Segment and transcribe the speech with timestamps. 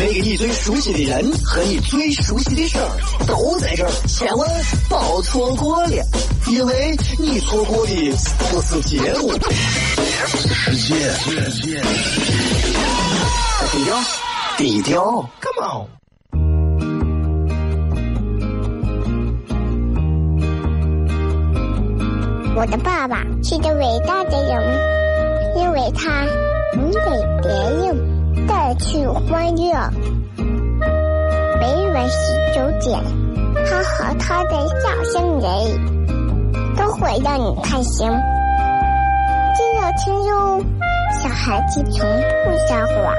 [0.00, 2.88] 那个你最熟悉的人和你最熟悉的事儿
[3.26, 4.48] 都在这儿，千万
[4.88, 6.02] 别错过了，
[6.48, 7.92] 因为你错过的
[8.50, 9.30] 不是节目，
[10.54, 10.94] 世界。
[13.70, 14.00] 低调，
[14.56, 15.86] 低调，Come on。
[22.56, 24.62] 我的爸爸是个伟大的人，
[25.58, 26.24] 因为他
[26.74, 27.00] 能给
[27.42, 27.52] 别
[27.86, 28.09] 人。
[28.50, 29.72] 带去欢乐。
[31.60, 33.00] 每晚十九点，
[33.64, 35.46] 他和他的笑声人，
[36.76, 38.10] 都会让你开心。
[39.54, 40.60] 记得听哟，
[41.22, 42.04] 小孩子从
[42.44, 43.14] 不撒谎，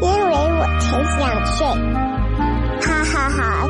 [0.00, 1.66] 因为我才两岁。
[2.80, 3.66] 哈哈哈，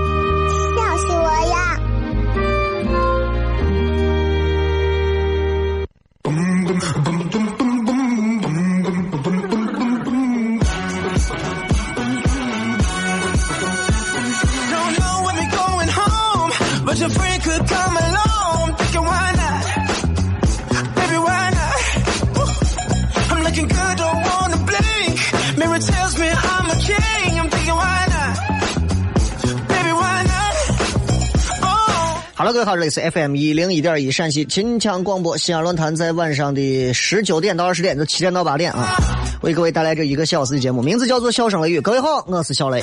[32.34, 38.97] 哈喽，各位好，这里是 FM 一零一点一陕西秦腔广播西安论坛，在晚上的十九点到二十点，就七点到八点啊，
[39.41, 41.78] 为各位带来这一个小时的节目，名字叫做《笑声雷雨》。
[41.83, 42.83] 各位好，我是小雷。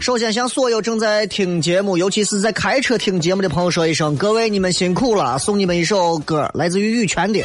[0.00, 7.40] 首先向所有正在听节目，尤其是在开车听节目的朋友说一声，各位你们辛苦了，送你们一首歌，来自于羽泉的《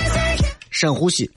[0.70, 1.30] 深呼吸》。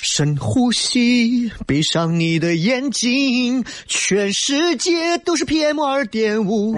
[0.00, 6.76] 深呼吸，闭上你的眼睛，全世界都是 PM 二点五。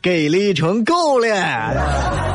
[0.00, 2.33] 给力成狗了！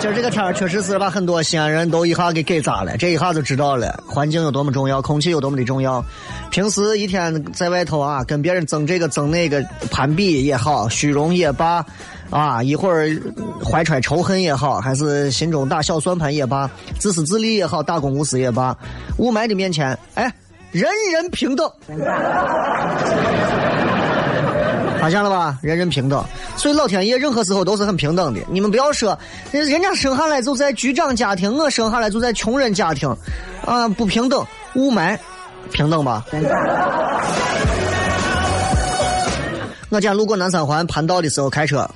[0.00, 6.04] 今儿这个天确实是把很多西安人都一下给给砸了，这一下就知道了环境有多么重要，空气有多么的重要。
[6.50, 11.84] 平时一天在外头啊，跟别人争这个争那个，攀比也好，虚荣也罢。
[12.30, 13.08] 啊，一会儿
[13.64, 16.68] 怀揣仇恨也好，还是心中打小算盘也罢，
[16.98, 18.76] 自私自利也好，大公无私也罢，
[19.18, 20.32] 雾霾的面前，哎，
[20.72, 21.70] 人人平等，
[25.04, 25.58] 发现了吧？
[25.60, 26.24] 人人平等，
[26.56, 28.40] 所以老天爷任何时候都是很平等的。
[28.48, 29.18] 你们不要说，
[29.52, 33.14] 人家生下来就在局长家庭，我生下来就在穷人家庭，
[33.66, 34.42] 啊，不平等。
[34.76, 35.18] 雾霾，
[35.70, 36.24] 平等吧？
[39.90, 41.86] 我今天路过南三环盘道的时候开车。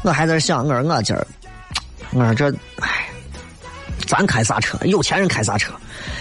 [0.00, 1.26] 我还在想，我说我今儿，
[2.14, 2.50] 我说这，
[2.80, 3.06] 哎，
[4.06, 4.78] 咱开啥车？
[4.84, 5.74] 有钱人开啥车？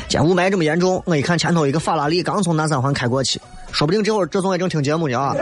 [0.09, 3.40] 今天雾霾这么严重，我一看前头一个法拉利刚从南三环开过去，
[3.75, 5.35] 说不定这会儿这总也正听节目呢啊！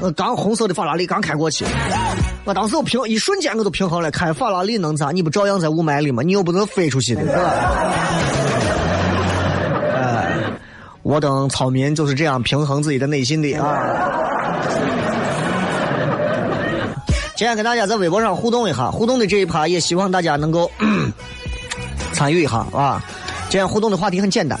[0.00, 1.66] 我刚红色的法拉利刚开过去，
[2.44, 5.10] 我当时我平一瞬间我都平衡了，开法拉利能咋？
[5.12, 6.22] 你不照样在雾霾里吗？
[6.22, 7.20] 你又不能飞出去的。
[7.20, 7.50] 是吧
[9.94, 10.34] 哎，
[11.02, 13.76] 我等草民就是这样平衡自己的内心的啊。
[17.36, 20.70] 今天跟大家在微博上互动一下，互动的这一趴也希望大家能够
[22.14, 23.04] 参与一下啊！
[23.50, 24.58] 今天互动的话题很简单，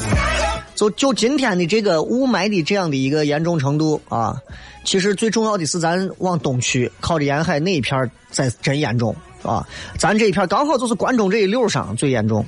[0.76, 4.36] 就就今天的这个雾霾的这样的一个严重程度啊，
[4.84, 9.66] 其实最重要的是咱往东区靠着沿海那一片在真严重啊，
[9.98, 12.46] 咱这一片刚好就是关中这一溜上最严重，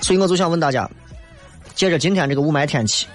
[0.00, 0.88] 所以我就想问大家，
[1.74, 3.06] 借着今天这个雾霾天气，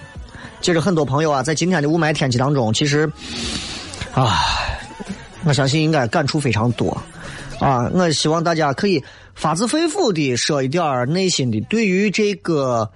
[0.60, 3.10] 借着很多朋友啊，在今天的雾霾天气当中，其实
[4.12, 4.36] 啊。
[5.44, 6.96] 我相信应该感触非常多，
[7.58, 7.90] 啊！
[7.92, 9.02] 我希望大家可以
[9.34, 12.88] 发自肺腑的说一点内心的，对于这个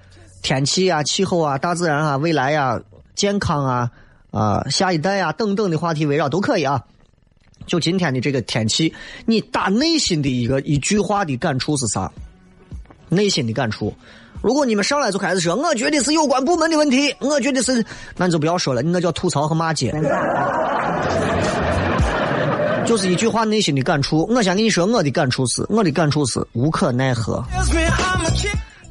[0.47, 2.81] 天气啊、气候啊、大自然啊、未来呀、
[3.17, 3.91] 健康啊、
[4.31, 6.81] 啊下一代啊等等的话题围绕都可以啊。
[7.67, 8.95] 就今天的这个天气，
[9.25, 12.09] 你打内心的一个一句话的感触是啥？
[13.09, 13.93] 内心的感触。
[14.41, 17.85] 如果你们上来就开始说，我觉得是有关部门的问题，我觉得是，
[18.17, 19.93] 那你就不要说了，你那叫吐槽和骂街。
[22.87, 24.25] 就是一句话，内心的感触。
[24.31, 27.45] 我先跟你说，我的感触是，我的感触是无可奈何，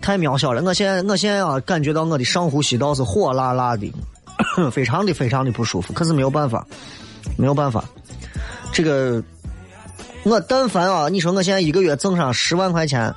[0.05, 0.61] 太渺小了。
[0.61, 3.91] 我现在，我现在啊，感觉到我的上呼吸道是火辣辣的，
[4.71, 5.91] 非常的非常的不舒服。
[5.93, 6.63] 可是没有办法，
[7.35, 7.83] 没有办法。
[8.71, 9.23] 这个，
[10.23, 13.11] 我但凡啊，你说我现在一个月挣上十万块钱，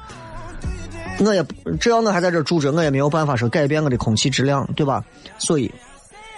[1.19, 1.45] 我也
[1.79, 5.05] 只要我还在这住着，我也没有办法说改变我的空气质量，对吧？
[5.37, 5.71] 所以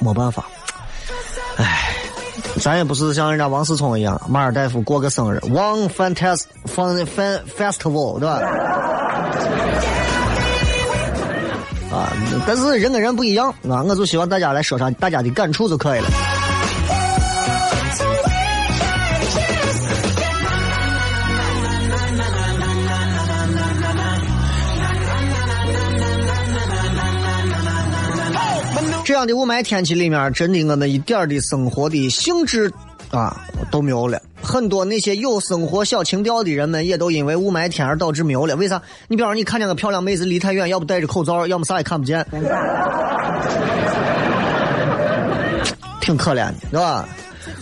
[0.01, 0.47] 没办法。
[1.59, 1.95] 唉，
[2.59, 8.41] 咱也不是像人家王思聪一样，马尔代夫过个生日，，One fantastic fun fan festival，对吧？
[11.93, 12.13] 啊，
[12.47, 16.07] 但是人跟人不一样啊，我就希望大家来说上大家的感触就可以了。
[29.03, 32.73] 这样的雾霾天气里面，真的我们一点的生活的兴致
[33.11, 33.37] 啊
[33.71, 34.21] 都没有了。
[34.43, 38.57] 很多那些有生活小情调的人们，也都因为雾霾天而导致没有了。
[38.57, 38.81] 为啥？
[39.09, 42.25] 你比方说，你看见个漂亮妹子离太远，要不戴着口罩，要么啥也看不见，
[46.01, 47.07] 挺可怜的，是吧？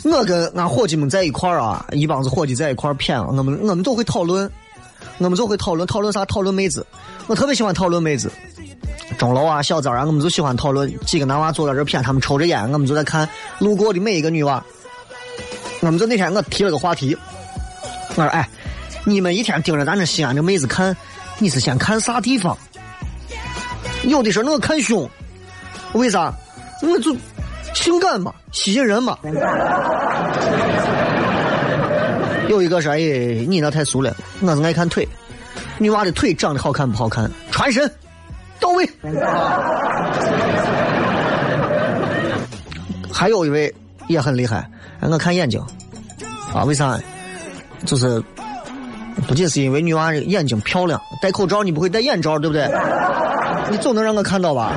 [0.04, 4.48] 我跟俺伙计们在一块儿啊，一帮子伙计在一块儿谝，我们我们都会讨论，
[5.18, 6.24] 我们就会讨论讨论啥？
[6.26, 6.86] 讨论妹子。
[7.26, 8.30] 我特别喜欢讨论妹子，
[9.18, 10.90] 钟楼啊、小枣啊，我们就喜欢讨论。
[11.00, 13.28] 几个男娃坐在这谝，他们抽着烟，我们就在看
[13.58, 14.64] 路过的每一个女娃。
[15.80, 17.16] 我们就那天我提了个话题，
[18.10, 18.48] 我说：“哎，
[19.04, 20.96] 你们一天盯着咱这西安这妹子看，
[21.38, 22.56] 你是先看啥地方？
[24.04, 25.08] 有的时候那个看胸，
[25.92, 26.32] 为啥？
[26.82, 27.16] 我就
[27.74, 29.18] 性感嘛，吸引人嘛。
[32.48, 32.98] 有一个说：哎，
[33.48, 35.06] 你那太俗了，我是爱看腿。
[35.78, 37.30] 女娃的腿长得好看不好看？
[37.50, 37.88] 传神
[38.58, 38.88] 到位。
[43.12, 43.72] 还有一位
[44.08, 44.68] 也很厉害。”
[45.00, 45.60] 我看眼睛，
[46.52, 46.98] 啊，为啥？
[47.86, 48.20] 就是
[49.28, 52.68] 不仅是因为女娃眼睛漂亮，戴口罩你不会戴眼罩，对不对？
[53.70, 54.72] 你总能让我看到吧？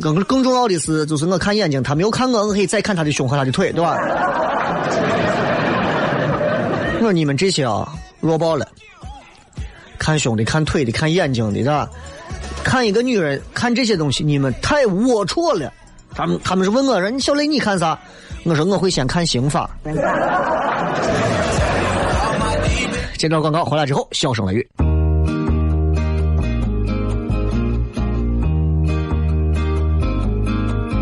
[0.00, 3.96] 更更重要的是，就是我看眼睛，他没有看我，我可以再看他的胸和他的腿，对吧？
[6.94, 7.88] 我说你们这些啊，
[8.20, 8.66] 弱爆了！
[9.98, 11.88] 看胸的、看腿的、看眼睛的，是吧？
[12.64, 15.72] 看一个女人，看这些东西，你们太龌龊了。
[16.14, 17.98] 他们他们是问我说：“你小雷你看啥？”
[18.44, 19.70] 我说：“我会先看刑法。”
[23.18, 24.68] 接到广告回来之后，笑声雷雨。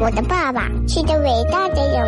[0.00, 2.06] 我的爸爸是个伟大的人，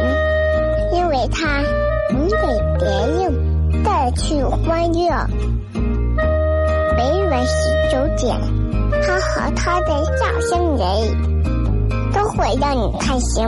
[0.94, 1.62] 因为他
[2.10, 2.36] 能给
[2.78, 5.26] 别人带去欢乐。
[6.96, 8.38] 每晚十九点，
[9.02, 11.37] 他和他的笑声人。
[12.18, 13.46] 都会让你开心。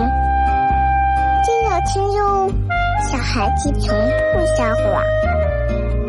[1.45, 2.49] 真要听哟，
[3.11, 3.89] 小孩子从
[4.33, 5.03] 不撒谎，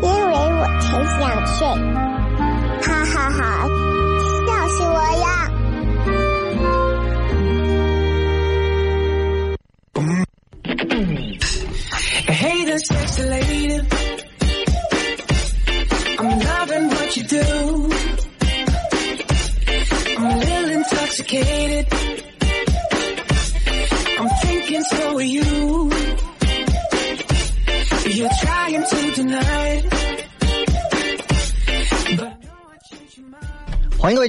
[0.00, 1.66] 因为我才想睡。
[2.80, 3.66] 哈哈哈，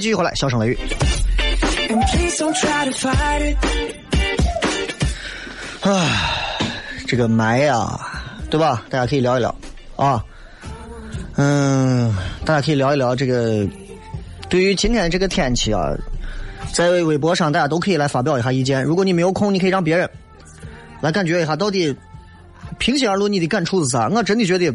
[0.03, 0.77] 继续回来，笑声雷雨。
[5.79, 6.09] 啊，
[7.07, 7.97] 这个霾呀，
[8.49, 8.83] 对吧？
[8.89, 9.55] 大家可以聊一聊
[9.95, 10.21] 啊。
[11.37, 12.13] 嗯，
[12.43, 13.65] 大家可以聊一聊这个，
[14.49, 15.93] 对于今天这个天气啊，
[16.73, 18.83] 在微博上大家都可以来发表一下意见。
[18.83, 20.09] 如果你没有空，你可以让别人
[20.99, 21.95] 来感觉一下，到底
[22.77, 24.09] 平心而论，你的感触是啥？
[24.09, 24.69] 我真的觉得，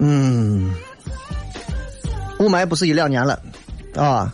[0.00, 0.70] 嗯。
[2.38, 3.40] 雾霾不是一两年了，
[3.96, 4.32] 啊，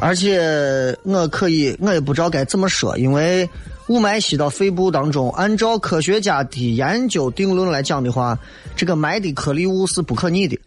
[0.00, 3.48] 而且我可以，我也不知道该怎么说，因为
[3.88, 8.38] 雾霾吸到肺部当中，按照科学家的研究定论来讲的话，
[8.74, 10.58] 这个霾的颗粒物是不可逆的，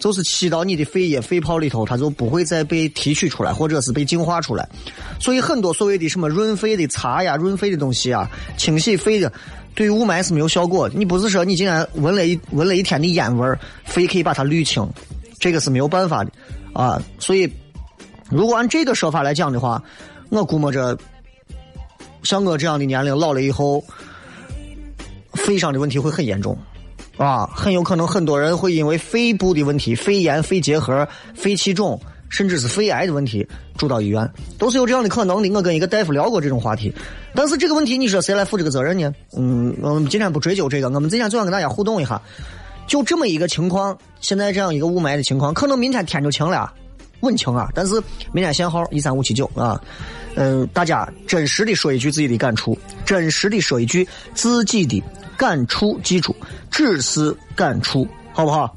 [0.00, 4.68] 就是吸到你的肺液、肺泡里头，它就不会再被提取出来，或者是被净化出来。
[5.20, 9.32] 所以很多所谓的什么润肺的茶呀、润肺的东西啊、清洗肺的，
[9.74, 10.88] 对于雾霾是没有效果。
[10.92, 14.88] 你不是说你竟然闻了一闻了一天的烟味儿，肺可以把它滤清？
[15.40, 16.32] 这个是没有办法的，
[16.72, 17.52] 啊，所以
[18.30, 19.82] 如果按这个说法来讲的话，
[20.30, 20.96] 我估摸着
[22.22, 23.82] 像我这样的年龄老了以后，
[25.32, 26.56] 肺上的问题会很严重，
[27.16, 31.98] 啊，很有可能很多人会因为肺部的问题、肺炎、肺结核、肺气肿，
[32.28, 33.46] 甚至是肺癌的问题
[33.76, 35.48] 住到医院，都是有这样的可能的。
[35.50, 36.92] 我跟一个大夫聊过这种话题，
[37.34, 39.12] 但是这个问题你说谁来负这个责任呢？
[39.36, 42.20] 嗯，我们今天不追究这个，我们今天就想跟大家互动一下。
[42.88, 46.72] 就这么一个情况，现在这样一个雾霾的情况，可能明天天就晴了，
[47.20, 47.68] 稳晴啊！
[47.74, 48.02] 但是
[48.32, 49.80] 明天限号一三五七九啊，
[50.34, 55.02] 嗯，大家真实的说一句自己的感触，真实的说一句自己的
[55.36, 56.34] 感触，记住，
[56.70, 58.74] 只是感触，好不好？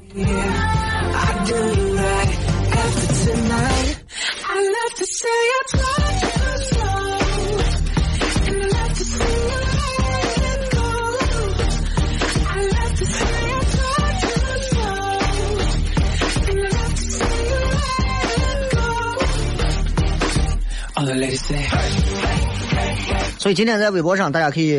[23.38, 24.78] 所以今天在微博上，大家可以，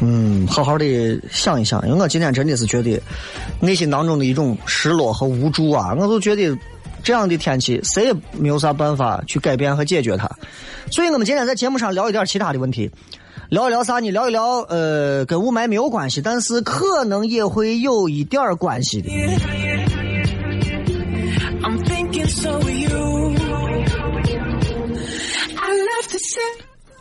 [0.00, 3.00] 嗯，好好的想一想，因为我今天真的是觉得
[3.60, 5.94] 内心当中的一种失落和无助啊！
[5.98, 6.56] 我就觉得
[7.02, 10.30] 这样的天气，谁也没有啥办法去改变和解决它。
[10.90, 12.90] 所以我们今天在节目上聊一点其他的问题，
[13.50, 14.10] 聊一聊啥呢？
[14.10, 19.10] 聊一聊呃，跟雾霾没有关系，但是可能也会有一点关系的。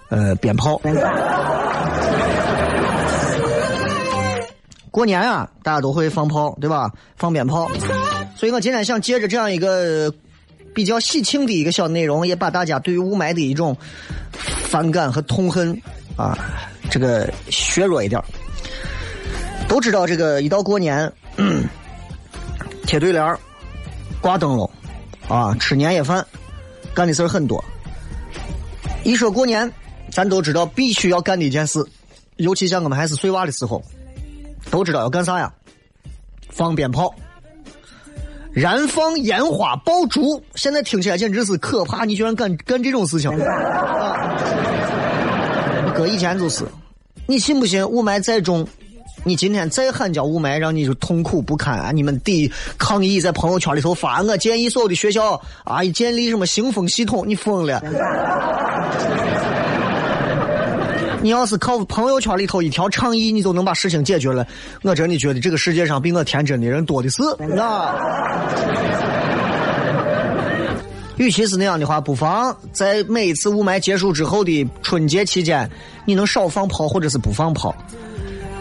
[0.09, 0.79] 呃，鞭炮。
[4.91, 6.91] 过年啊，大家都会放炮，对吧？
[7.17, 7.67] 放鞭炮。
[8.35, 10.13] 所以我今天想借着这样一个
[10.75, 13.75] 比较喜庆的一个小内容，也把大家对于雾霾的一种
[14.31, 15.75] 反感和痛恨
[16.15, 16.37] 啊，
[16.91, 18.21] 这个削弱一点。
[19.67, 21.11] 都知道这个一到过年，
[22.85, 23.35] 贴对联
[24.21, 24.69] 挂灯笼，
[25.27, 26.23] 啊，吃年夜饭，
[26.93, 27.63] 干的事儿很多。
[29.03, 29.71] 一说过年，
[30.11, 31.83] 咱都知道必须要干的一件事，
[32.37, 33.83] 尤其像我们还是碎娃的时候，
[34.69, 35.53] 都知道要干啥呀？
[36.49, 37.13] 放鞭炮，
[38.51, 40.43] 燃放烟花爆竹。
[40.55, 43.29] 现在听起来简直是可怕，你居然敢干这种事情！
[43.41, 44.29] 啊，
[45.95, 46.63] 搁以前就是，
[47.25, 47.83] 你信不信？
[47.87, 48.67] 雾霾再重，
[49.25, 51.91] 你今天再喊叫雾霾，让你就痛苦不堪啊！
[51.91, 57.81] 你们得抗议，在朋友圈里头发，我建议所有的学校啊，建立什么新风系统，你疯了！
[61.21, 64.45] 你要是靠朋友圈里头一条倡议，你就能把事情解决了，
[64.81, 67.23] 我真的觉得这个世界上比我天真的人多的是。
[67.39, 67.95] 那，
[71.15, 75.71] 与其是那样的话，不妨在每一次雾霾结束之后的春节期间，
[76.03, 77.73] 你能少放炮，或者是不放炮。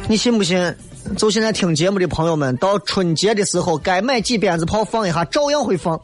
[0.09, 0.75] 你信不信？
[1.17, 6.01] 就现在听节目的朋友们，到春节的时候，该买几鞭子炮放一下，照样会放。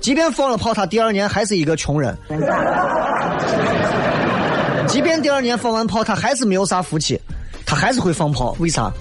[0.00, 2.16] 即便放了炮，他第二年还是一个穷人。
[4.86, 7.20] 即便第二年放完炮，他还是没有啥福气，
[7.64, 8.56] 他还是会放炮。
[8.58, 8.92] 为啥？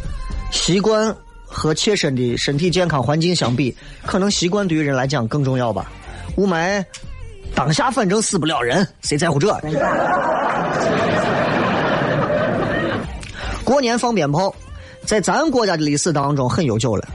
[0.51, 1.15] 习惯
[1.45, 5.91] 和切身的身体健康环境相比，可能习惯对于人来讲更重要吧。
[6.37, 6.83] 雾霾
[7.55, 9.47] 当下反正死不了人，谁在乎这？
[13.71, 14.53] 过年放鞭炮。
[15.05, 17.07] 在咱国家的历史当中很悠久了。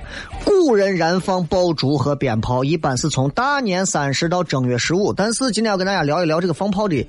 [0.42, 5.12] 古人燃放爆竹和鞭炮，一般是从大年三十到正月十五。
[5.12, 7.06] 但是今天要跟大家聊一聊这个放炮的，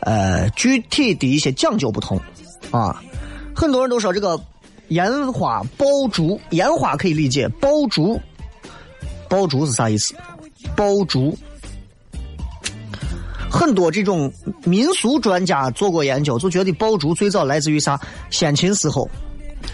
[0.00, 2.20] 呃，具体的一些讲究不同
[2.72, 3.00] 啊。
[3.54, 4.38] 很多人都说这个
[4.88, 8.20] 烟花爆竹，烟花可以理解，爆竹，
[9.28, 10.16] 爆竹是啥意思？
[10.74, 11.38] 爆竹，
[13.54, 14.32] 很多这种
[14.64, 18.00] 民俗专家做过研究，就觉得爆竹最早来自于啥？
[18.30, 19.08] 先秦时候。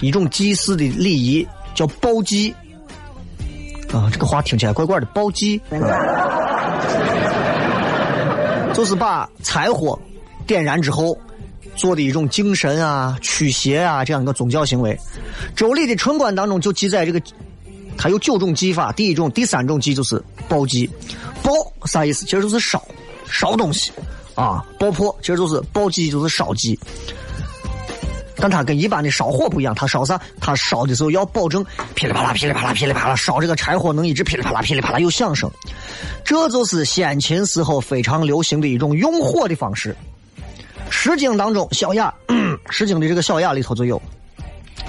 [0.01, 2.55] 一种祭祀的礼仪叫爆祭
[3.93, 5.07] 啊，这个话听起来怪怪的。
[5.07, 5.59] 爆祭
[8.75, 9.99] 就是把柴火
[10.47, 11.17] 点燃之后
[11.75, 14.95] 做的一种敬神啊、驱邪啊这样一个宗教行为。
[15.57, 17.21] 周礼的春官当中就记载这个，
[17.97, 20.89] 它有九种祭法，第一种、第三种祭就是爆祭。
[21.43, 21.51] 爆
[21.87, 22.25] 啥意思？
[22.27, 22.81] 其实就是烧
[23.31, 23.93] 烧东西
[24.35, 26.79] 啊，爆破其实就是爆祭，就是烧祭。
[28.43, 30.19] 但它跟一般的烧火不一样，它烧啥？
[30.41, 31.63] 它烧的时候要保证
[31.95, 35.51] 噼里啪啦、噼里啪啦、噼里啪啦，烧这个柴火能一直噼里啪啦、噼里啪啦有响声。
[36.25, 39.95] 这就是先秦时候非常流行的一种用火的方式。
[40.91, 42.13] 《诗经》当中，《小雅》
[42.71, 44.01] 《诗经》的这个《小雅》里头就有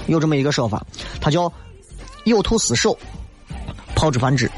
[0.06, 0.82] 有这么一个说法，
[1.20, 1.52] 它叫
[2.24, 2.98] “有兔死手，
[3.94, 4.50] 炮之反之”。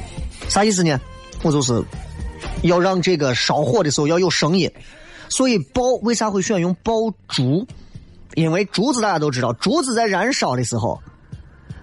[0.48, 1.00] 啥意思呢？
[1.42, 1.82] 我就是
[2.64, 4.70] 要让这个烧火的时候要有声音，
[5.28, 6.92] 所以爆为啥会选用爆
[7.28, 7.66] 竹？
[8.34, 11.00] 因为竹子大家都知道，竹子在燃烧的时候，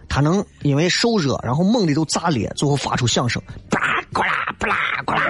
[0.10, 3.80] 它能因为受热，然后猛地都炸裂，最后发出响声，啪
[4.12, 5.22] 呱啦，啪啦呱啦，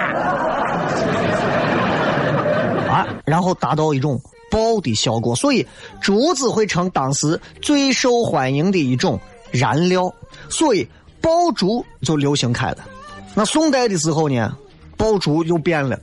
[2.92, 5.36] 啊，然后达到一种爆的效果。
[5.36, 5.64] 所以
[6.00, 9.20] 竹子会成当时最受欢迎的一种
[9.52, 10.12] 燃料，
[10.48, 10.88] 所以
[11.20, 12.78] 爆竹就流行开了。
[13.34, 14.56] 那宋代的时候呢，
[15.02, 15.98] 爆竹又变了，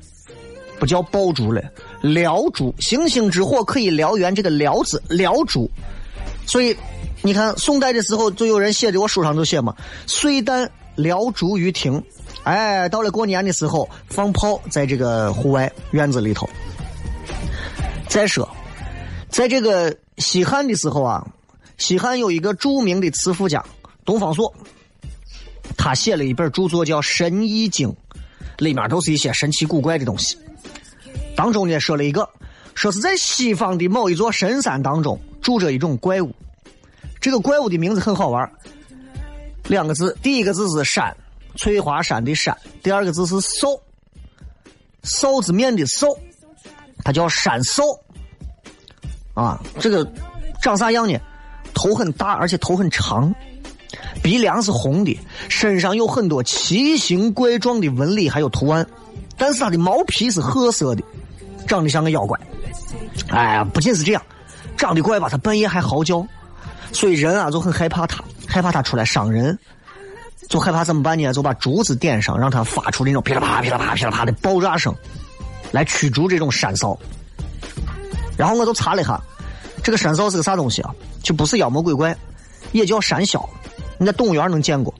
[0.77, 1.63] 不叫爆竹了。
[2.03, 5.71] 燎竹，星星之火可以燎原，这个燎字燎竹，
[6.45, 6.75] 所以
[7.21, 9.73] 你看宋代的时候，就有人写的，我书上就写嘛，
[10.05, 12.03] 岁旦燎竹于庭，
[12.43, 16.49] 哎，到了过年的时候放炮在这个户外院子里头。
[18.09, 18.49] 再说，
[19.29, 21.25] 在这个西汉的时候啊，
[21.77, 23.63] 西汉有一个著名的词赋家
[24.03, 24.53] 东方朔，
[25.77, 27.87] 他写了一本著作叫《神医经》，
[28.59, 30.37] 里面都是一些神奇古怪的东西。
[31.35, 32.29] 当中呢说了一个，
[32.75, 36.31] 说是在西方的某一座深山当中住着一种怪物，
[37.19, 38.51] 这个怪物的名字很好玩，
[39.67, 41.15] 两个字，第一个字是山，
[41.55, 43.81] 翠华山的山，第二个字是兽，
[45.03, 46.15] 臊子面的臊，
[47.03, 47.83] 它叫山兽。
[49.33, 50.05] 啊，这个
[50.61, 51.17] 长啥样呢？
[51.73, 53.33] 头很大，而且头很长，
[54.21, 58.85] 鼻梁是红的，身上有很多奇形怪状的纹理还有图案，
[59.37, 61.03] 但是它的毛皮是褐色的，
[61.67, 62.39] 长得像个妖怪。
[63.29, 64.21] 哎呀，不仅是这样，
[64.77, 66.25] 长得怪吧，它半夜还嚎叫，
[66.91, 69.57] 所以人啊就很害怕它，害怕它出来伤人，
[70.47, 71.31] 就害怕怎么办呢？
[71.31, 74.93] 就把竹子点上，让它发出那种噼里啪噼里啪噼里啪的爆炸声，
[75.71, 76.97] 来驱逐这种山骚。
[78.35, 79.21] 然后我就查了一下，
[79.83, 80.93] 这个山臊是个啥东西啊？
[81.21, 82.15] 就不是妖魔鬼怪，
[82.71, 83.47] 也叫山魈。
[83.99, 84.91] 你在动物园能见过。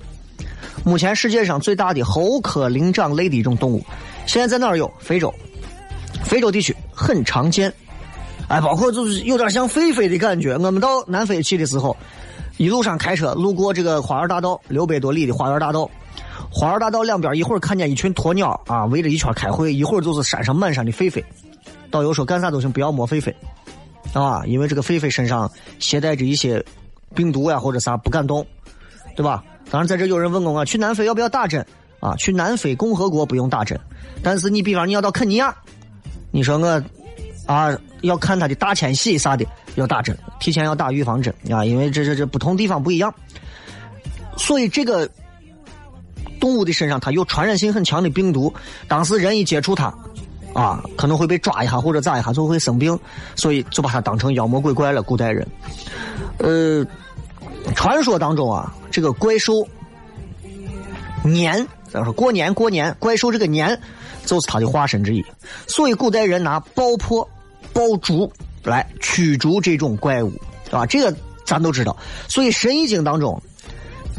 [0.84, 3.84] 目前世界上最大的猴科灵长类的一种动物，
[4.28, 4.92] 现在在哪儿有？
[5.00, 5.34] 非洲，
[6.24, 7.74] 非洲地区很常见。
[8.48, 10.54] 哎，包括就是有点像狒狒的感觉。
[10.54, 11.96] 我们到南非去的时候，
[12.58, 15.90] 一路上开车路过这个花园大道，六百多里的花园大道。
[16.52, 21.24] 花园大道两边一会儿看见一群鸵鸟啊围着一圈开会，一会儿就是山上满山的狒狒。
[21.92, 23.34] 导游说：“干啥都行，不要摸狒狒，
[24.20, 26.64] 啊，因为这个狒狒身上携带着一些
[27.14, 28.46] 病毒呀，或者啥不敢动，
[29.20, 29.44] 对吧？
[29.70, 31.60] 当然，在这有人问过我，去南非要不要打针？
[32.00, 33.78] 啊，去南非共和国不用打针，
[34.24, 35.54] 但是你比方你要到肯尼亚，
[36.32, 36.82] 你说我
[37.46, 39.46] 啊要看他的大迁徙啥的，
[39.76, 43.14] 要打针，提前要打预防针啊，因为这这这不同地方不一样，
[44.38, 45.06] 所以这个
[46.40, 48.54] 动物的身上它有传染性很强的病毒，
[48.88, 49.94] 当时人一接触它。”
[50.52, 52.98] 啊，可能会被抓一下或者咋一下就会生病，
[53.36, 55.04] 所以就把它当成妖魔鬼怪了。
[55.04, 55.48] 古代人，
[56.40, 56.84] 呃，
[57.76, 59.68] 传说当中啊，这个怪兽
[61.24, 63.80] 年，咱说过年过年，怪兽这个年
[64.26, 65.26] 就是它的化身之一。
[65.68, 67.28] 所以古代人拿爆破、
[67.74, 68.32] 爆竹
[68.64, 70.34] 来驱逐这种怪物，
[70.72, 71.96] 啊，这个咱都知道。
[72.28, 73.42] 所以《神医经》当中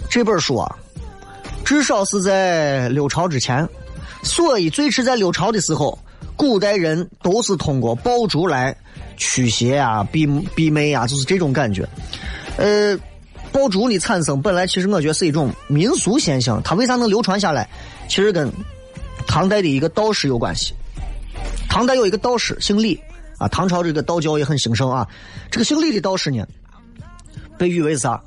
[0.09, 0.77] 这本书啊，
[1.65, 3.69] 至少是在六朝之前，
[4.23, 5.99] 所以最迟在六朝的时候。
[6.37, 8.75] 古代人都是通过爆竹来
[9.19, 11.87] 驱邪啊、避避魅啊，就是这种感觉。
[12.57, 12.99] 呃，
[13.53, 17.69] 爆竹的产生本来其实我觉得是一种民俗现象，它为啥能流传下来？
[18.09, 18.51] 其实跟
[19.27, 20.75] 唐代的一个道士有关系。
[21.69, 23.01] 唐代有一个道士姓李
[23.39, 25.07] 啊，唐朝这个道教也很兴盛啊。
[25.51, 26.45] 这个姓李的道士呢，
[27.59, 28.21] 被誉为啥？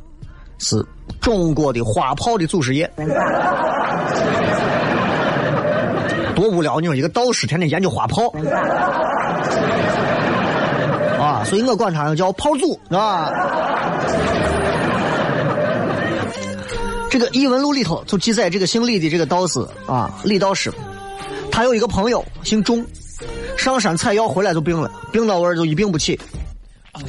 [0.60, 0.86] 是
[1.20, 2.90] 中国的花炮的祖师爷。
[6.36, 6.80] 多无聊！
[6.80, 8.34] 你说一个道士天天研究花炮，
[11.20, 13.30] 啊，所以我管他叫炮祖，啊。
[17.14, 20.74] 这个异闻录里头就记载这个姓李的这个道士啊，李道士，
[21.52, 22.84] 他有一个朋友姓钟，
[23.56, 26.20] 上山采药回来就病了，病到味就一病不起。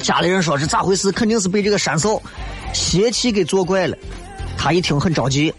[0.03, 1.11] 家里人说是咋回事？
[1.11, 2.21] 肯定是被这个山兽
[2.71, 3.97] 邪气给作怪了。
[4.55, 5.51] 他一听很着急。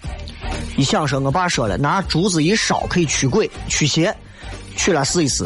[0.77, 4.17] 一想说，我爸说了，拿竹子一烧可以驱鬼驱邪，
[4.77, 5.45] 取来试一试，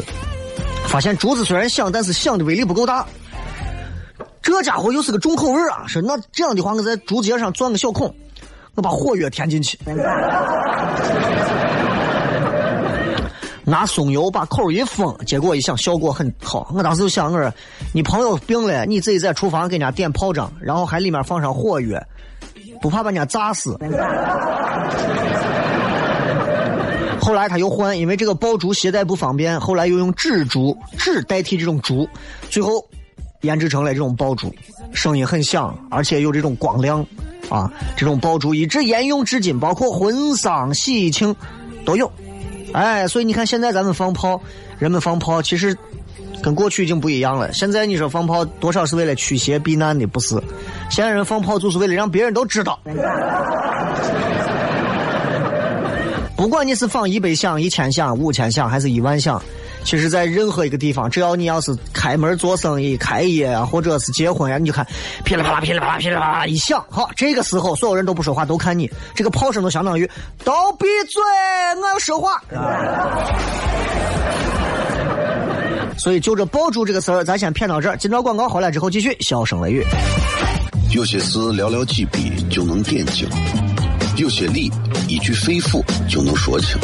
[0.85, 3.03] 发现竹子虽然香，但是香的威力不够大。
[4.43, 5.87] 这家伙又是个重口味啊！
[5.87, 8.13] 说那这样的话，我在竹节上钻个小孔，
[8.81, 9.77] 把火药填进去，
[13.63, 16.71] 拿松油把口一封，结果一想效果很好。
[16.73, 17.53] 我当时就想，我说
[17.93, 22.01] 你朋友病了，你自己在厨房给人家点炮仗，然后还里面放上火药。
[22.81, 23.77] 不怕把人家炸死。
[27.21, 32.09] 后来他又换，因为这个爆竹携带不方便，后来又用纸竹纸代替这种竹，
[32.49, 32.83] 最后
[33.41, 34.51] 研制成了这种爆竹，
[34.91, 37.05] 声音很响，而且有这种光亮，
[37.51, 41.35] 啊，这种爆竹一直沿用至今，包括婚丧喜庆
[41.85, 42.11] 都有。
[42.73, 44.41] 哎，所以你看现在咱们放炮，
[44.79, 45.77] 人们放炮其实。
[46.41, 47.53] 跟过去已经不一样了。
[47.53, 50.41] 现在你说放炮多少是为了驱邪避难的，不是？
[50.89, 52.79] 现在人放炮就是为了让别人都知道。
[56.35, 59.39] 不管你是放一百响、一千响、五千响，还是一万响，
[59.83, 64.85] 其实，在任何一个地方，只要你要是开门做生意、开业啊，或者是结婚呀，你就看
[65.25, 70.09] 噼里啪啦、噼里啪啦、噼里啪啦一响，好，这个时候所有人都不说话，都看你，这个炮声都相当于
[70.43, 71.21] 都闭嘴，
[71.81, 72.41] 我要说话。
[75.97, 77.97] 所以就这爆竹这个事儿，咱先骗到这儿。
[77.97, 79.85] 今朝广告回来之后，继续笑声雷雨。
[80.91, 83.27] 有些事寥寥几笔就能点睛，
[84.17, 84.71] 有些理
[85.07, 86.77] 一句肺腑就能说清，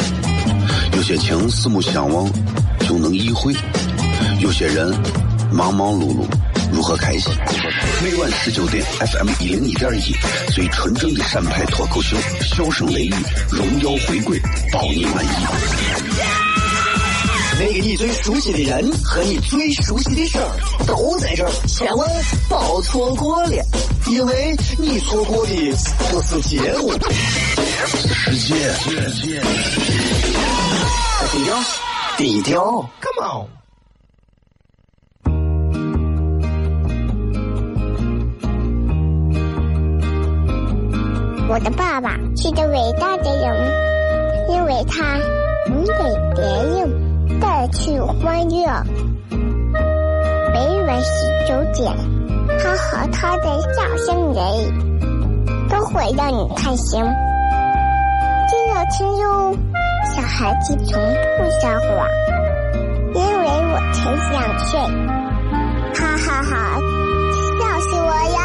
[0.94, 2.30] 有些情四目相望
[2.88, 3.52] 就能意会，
[4.40, 4.90] 有些人
[5.52, 6.24] 忙忙碌碌
[6.72, 7.30] 如何开心？
[8.02, 10.16] 每晚十九点，FM 一零一点一，
[10.54, 13.14] 最纯正的陕派脱口秀，笑声雷雨，
[13.50, 14.40] 荣耀回归，
[14.72, 15.28] 包你满意。
[17.60, 22.08] 那个你最熟悉的人和你最熟悉的事儿都在这儿，千万
[22.48, 23.62] 别错过了，
[24.06, 25.52] 因为你错过的
[26.10, 26.90] 不是节目，
[28.14, 28.54] 世界，
[31.30, 31.54] 低调，
[32.18, 33.46] 低调，Come on。
[41.48, 45.16] 我的爸爸是个伟大的人，因为他
[45.68, 45.92] 能给
[46.34, 46.42] 别
[46.74, 48.66] 人带去欢乐。
[50.52, 51.96] 每晚十九点，
[52.58, 54.42] 他和他的笑声人，
[55.68, 57.00] 都会让你开心。
[58.48, 59.56] 记得听哟，
[60.14, 60.92] 小孩子从
[61.36, 61.88] 不撒谎，
[63.14, 63.98] 因为我才
[64.30, 64.32] 想
[64.66, 64.70] 睡。
[65.94, 66.52] 哈哈哈，
[67.58, 68.38] 笑死我呀。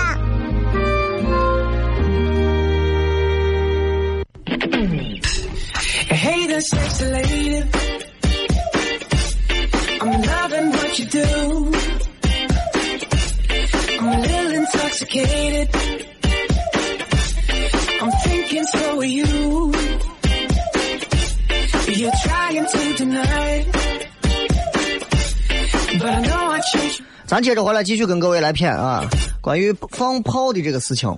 [27.26, 29.04] 咱接着回来继续跟各位来谝啊，
[29.42, 31.10] 关于放炮的这个事情。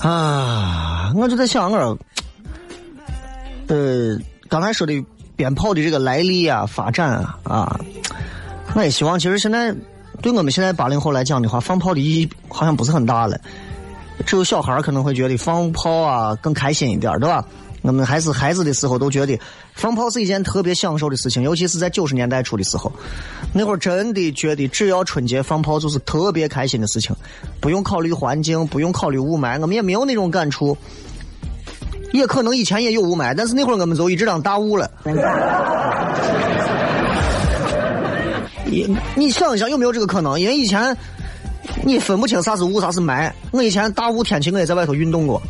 [0.00, 1.98] 啊，我就在想我，
[3.66, 4.16] 呃，
[4.48, 5.04] 刚才说的
[5.34, 7.80] 鞭炮的这个来历啊、发展啊，啊，
[8.74, 9.74] 我也希望，其实现在
[10.22, 13.38] 对我们现在八零后来讲的话，放炮的意义好像不是很大了。
[14.24, 17.44] 只有小孩可能会觉得放炮啊更开心一点，对吧？
[17.88, 19.40] 我们还是孩子的时候都觉得
[19.74, 22.92] 放炮是一件特别享受的事情，尤其是在九十年代初的时候，
[23.52, 27.16] 那会儿真的觉得只要春节放炮就是特别开心的事情，
[27.60, 30.76] 不用考虑环境，不用考虑雾霾，我们也没有那种感触。
[32.12, 34.90] 也可能以前也有雾霾，但是那会儿我们就一直当大雾了。
[38.64, 40.38] 你你想一想有没有这个可能？
[40.38, 40.94] 因为以前
[41.84, 43.32] 你分不清啥是雾啥是霾。
[43.50, 45.40] 我以前大雾天气我也在外头运动过。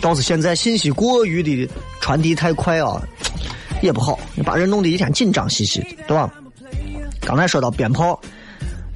[0.00, 1.68] 倒是现在信息过于的
[2.00, 3.02] 传递太快啊，
[3.82, 6.32] 也不好，把人弄得一天紧张兮兮的，对吧？
[7.20, 8.18] 刚才说到鞭炮，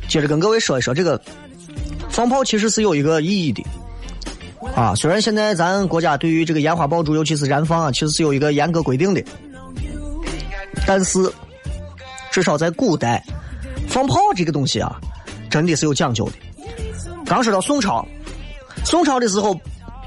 [0.09, 1.21] 接着跟各位说一说这个
[2.09, 3.63] 放炮其实是有一个意义的
[4.75, 4.95] 啊。
[4.95, 9.23] 虽然现在咱国家对于这个烟花爆竹，尤其是燃放啊，其实是有一个严格规定的，
[10.87, 11.31] 但是
[12.33, 13.23] 至少在古代，
[13.89, 14.99] 放炮这个东西啊，
[15.51, 16.33] 真的是有讲究的。
[17.27, 18.07] 刚说到宋朝，
[18.85, 19.55] 宋朝的时候。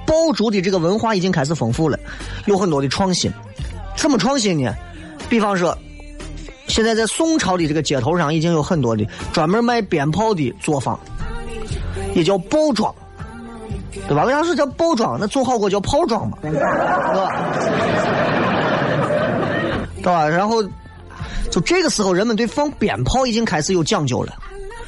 [0.07, 1.99] 爆竹的这个文化已经开始丰富了，
[2.45, 3.31] 有很多的创新。
[3.95, 4.73] 怎么创新呢？
[5.27, 5.77] 比方说，
[6.67, 10.97] 现在在宋朝的这个街头上已经有很多的专门卖鞭炮的作坊，
[12.15, 12.93] 也叫爆庄，
[14.07, 14.23] 对吧？
[14.23, 15.19] 为啥是叫爆庄？
[15.19, 16.59] 那总好过叫炮庄嘛，对吧？
[19.95, 20.29] 对吧？
[20.29, 20.63] 然后，
[21.51, 24.33] 就这个时候，人们对放鞭炮已经开始有讲究了，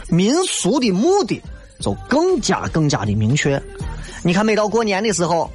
[0.08, 1.42] 民俗的目的
[1.82, 3.62] 就更加更加的明确。
[4.22, 5.50] 你看，每到过年的时候，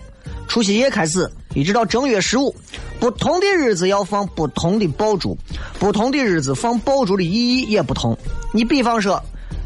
[0.49, 2.55] 除夕夜开始，一直到正月十五，
[2.99, 5.37] 不同的日子要放不同的爆竹，
[5.79, 8.17] 不同的日子放爆竹的意义也不同。
[8.53, 9.23] 你比方说，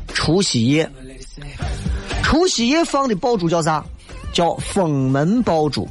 [0.08, 0.90] 除夕夜，
[2.22, 3.84] 除夕夜放的爆竹叫啥？
[4.32, 5.88] 叫封门爆竹。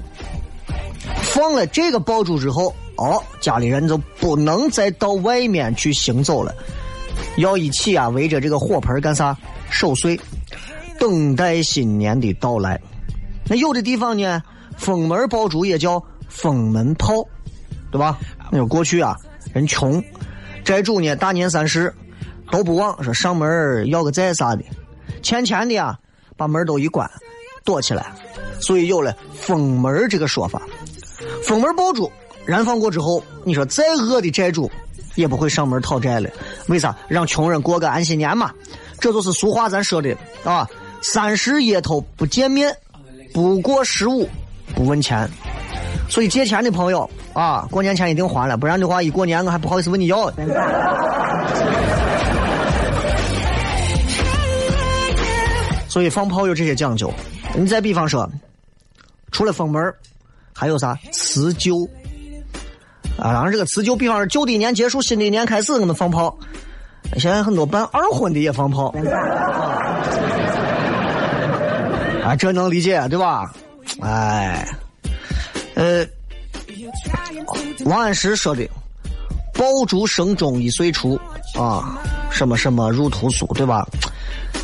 [1.21, 6.53] 放了这个爆竹之后，哦，家里人就不能再到外面去行走了，
[7.37, 9.35] 要一起啊围着这个火盆干啥？
[9.69, 10.19] 守岁，
[10.99, 12.79] 等待新年的到来。
[13.49, 14.41] 那有的地方呢，
[14.77, 17.25] 封门爆竹也叫封门炮，
[17.91, 18.17] 对吧？
[18.51, 19.15] 那过去啊，
[19.53, 20.03] 人穷，
[20.63, 21.93] 债主呢大年三十
[22.51, 24.63] 都不忘说上门要个债啥的，
[25.21, 25.97] 欠钱的啊，
[26.35, 27.09] 把门都一关，
[27.63, 28.11] 躲起来，
[28.59, 30.61] 所以有了封门这个说法。
[31.43, 32.11] 封门爆竹
[32.45, 34.69] 燃放过之后，你说再恶的债主
[35.15, 36.29] 也不会上门讨债了，
[36.67, 36.95] 为啥？
[37.07, 38.53] 让穷人过个安心年嘛。
[38.99, 40.67] 这就是俗话咱说的啊，
[41.01, 42.75] 三十夜头不见面。
[43.37, 44.27] 不过十五，
[44.73, 45.29] 不问钱，
[46.09, 50.33] 所以借钱的朋友啊，过年前一定还了，不然的话，一过年我还不好意思问你要。
[55.87, 57.13] 所以放炮有这些讲究。
[57.55, 58.27] 你再比方说，
[59.31, 59.93] 除了封门
[60.51, 61.87] 还有啥辞旧
[63.19, 63.29] 啊？
[63.31, 66.35] 然后这个辞旧，比方说旧的一年结束，新的一年开始，我们放炮。
[67.17, 68.91] 现在很多办二婚的也放炮。
[72.27, 73.49] 啊，这能理解对吧？
[74.01, 74.67] 哎，
[75.75, 76.05] 呃，
[77.85, 78.69] 王安石说的
[79.55, 81.17] “爆竹声中一岁除”，
[81.57, 81.97] 啊，
[82.29, 83.87] 什么什么入屠苏，对吧？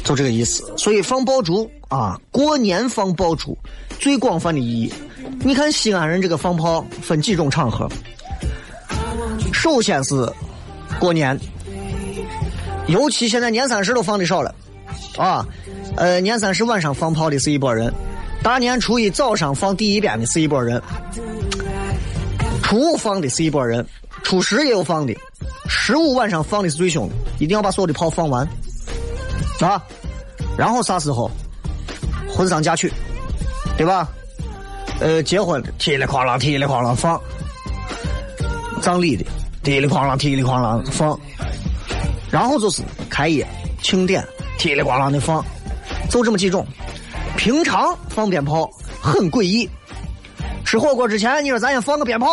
[0.03, 0.73] 就这个意思。
[0.75, 3.57] 所以放爆竹啊，过年放爆竹
[3.97, 4.93] 最广泛的意义。
[5.39, 7.87] 你看西安人这个放炮分几种场合，
[9.53, 10.29] 首先是
[10.99, 11.39] 过年，
[12.87, 14.53] 尤其现在年三十都放的少了，
[15.17, 15.45] 啊，
[15.95, 17.93] 呃，年三十晚上放炮的是一拨人，
[18.41, 20.81] 大年初一早上放第一鞭的是一拨人，
[22.61, 23.85] 初五放的是一拨人，
[24.23, 25.15] 初十也有放的，
[25.67, 28.47] 十五晚上放的是最凶的，一定要把所有的炮放完，
[29.61, 29.81] 啊，
[30.57, 31.29] 然后啥时候？
[32.35, 32.91] 婚丧嫁娶，
[33.77, 34.09] 对吧？
[34.99, 37.21] 呃，结婚噼里哐啷噼里哐啷放，
[38.81, 39.23] 葬礼的
[39.61, 41.19] 噼里哐啷噼里哐啷放，
[42.31, 43.47] 然后就是开业
[43.83, 44.27] 庆典
[44.57, 45.45] 噼里哐啷的放，
[46.13, 46.63] 就这么几种。
[47.35, 48.69] 平常放鞭炮
[49.01, 49.67] 很诡异，
[50.63, 52.27] 吃火锅之前你说咱先放个鞭炮，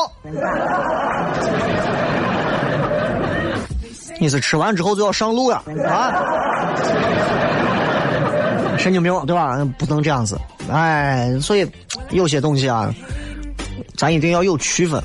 [4.21, 6.13] 你是吃完之后就要上路呀啊？
[8.77, 9.57] 神经病对吧？
[9.79, 10.39] 不能这样子，
[10.71, 11.67] 哎，所以
[12.11, 12.95] 有些东西啊，
[13.97, 15.03] 咱一定要有区分。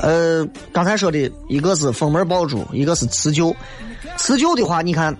[0.00, 3.54] 呃，刚才说的一个是封门爆竹，一个是辞旧。
[4.16, 5.14] 辞旧的话，你看，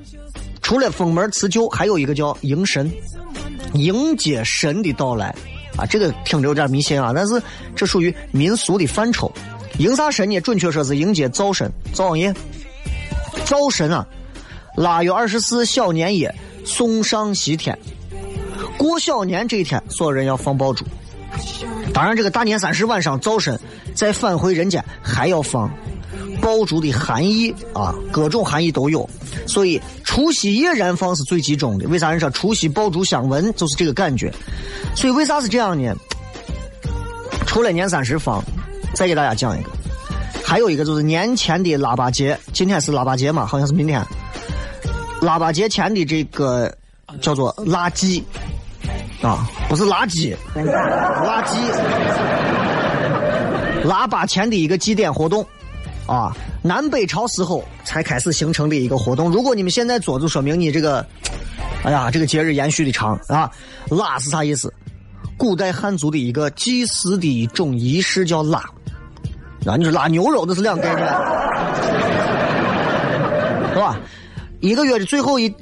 [0.67, 2.91] 除了封门辞旧，还有一个叫迎神，
[3.75, 5.33] 迎接神的到来
[5.77, 5.87] 啊。
[5.87, 7.41] 这个听着有点迷信啊，但是
[7.77, 9.31] 这属于民俗的范畴。
[9.79, 10.41] 迎啥神呢？
[10.41, 12.35] 准确说是迎接灶神，灶王爷。
[13.45, 14.05] 灶神啊，
[14.75, 16.35] 腊月二十四小年夜。
[16.65, 17.79] 送上西天，
[18.77, 20.85] 过小年这一天，所有人要放爆竹。
[21.95, 23.57] 当然，这个大年三十晚上灶神
[23.95, 25.73] 再返回人间，还要放
[26.47, 29.09] 爆竹的含义啊，各种含义都有。
[29.49, 31.89] 所以除夕夜燃放是最集中的。
[31.89, 34.33] 为啥人说除夕爆竹相闻，就是这个感觉。
[34.95, 35.93] 所以为啥是这样呢？
[37.49, 38.41] 除了年三十放，
[38.95, 39.71] 再给大家讲一个，
[40.45, 42.39] 还有一个就是年前的腊八节。
[42.53, 43.45] 今天是腊八节嘛？
[43.45, 44.01] 好像是明天。
[45.21, 46.73] 腊八节前的这个
[47.21, 48.23] 叫做腊祭
[49.21, 51.57] 啊，不是垃圾，垃圾。
[53.83, 55.45] 腊八前的一个祭典活动
[56.07, 59.31] 啊，南北朝时候才开始形成的一个活动。
[59.31, 61.05] 如果你们现在做，就说明你这个，
[61.83, 63.51] 哎呀，这个节日延续的长啊。
[63.91, 64.73] 腊是啥意思？
[65.37, 68.61] 古代汉族的一个祭祀的一种仪式叫腊
[69.67, 71.07] 啊，你说腊牛肉那是两概念，
[73.75, 73.99] 是吧？
[74.61, 75.53] 一个月的最后一，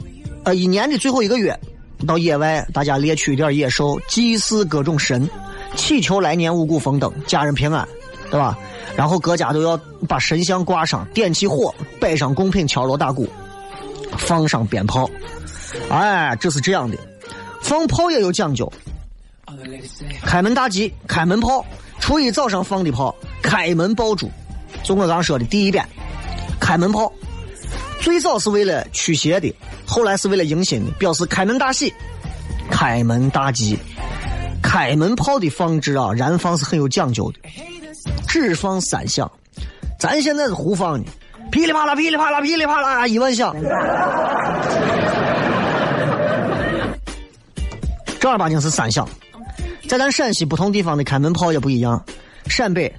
[0.44, 1.58] 呃，一年的最后一个月，
[2.06, 5.28] 到野外大家猎取一点野兽，祭祀各种神，
[5.74, 7.86] 祈求来年五谷丰登，家人平安，
[8.30, 8.58] 对吧？
[8.96, 9.76] 然后各家都要
[10.08, 13.28] 把神像挂上，点起火，摆上贡品，敲锣打鼓，
[14.18, 15.08] 放上鞭炮。
[15.90, 16.96] 哎，这是这样的，
[17.60, 18.72] 放炮也有讲究。
[20.24, 21.64] 开门大吉，开门炮，
[22.00, 24.30] 初一早上放的炮，开门爆竹，
[24.82, 25.86] 就我刚说的第一遍，
[26.60, 27.12] 开门炮。
[28.00, 29.54] 最早是为了驱邪的，
[29.86, 31.92] 后来是为了迎新的，表示开门大喜、
[32.70, 33.78] 开门大吉。
[34.62, 37.38] 开门炮的放置啊，燃放是很有讲究的，
[38.34, 39.30] 只放三响。
[39.96, 41.08] 咱现在是胡放的，
[41.52, 43.54] 噼里啪啦、噼里啪啦、噼里啪啦一万响。
[48.18, 49.08] 正儿八经是三响。
[49.88, 52.04] 在咱陕西不同地方的开门炮也不一样，
[52.48, 52.92] 陕北。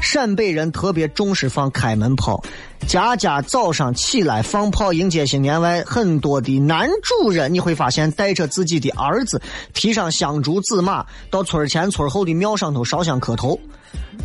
[0.00, 2.40] 陕北人特别重视放开门炮，
[2.86, 9.42] 家家早上起来放炮迎接新年外，很多的男主人你会发现带着自己的儿子，
[9.74, 13.58] 提上香烛紫马，到村前村后的庙上头烧香磕头，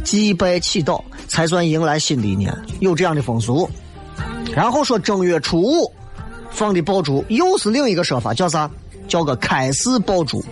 [0.04, 3.69] 祭拜祈祷，才算迎来新的一年，有这样的风俗。
[4.54, 5.91] 然后说正月初五
[6.51, 8.69] 放的爆竹，又是另一个说法，叫啥？
[9.08, 10.43] 叫个开市爆竹。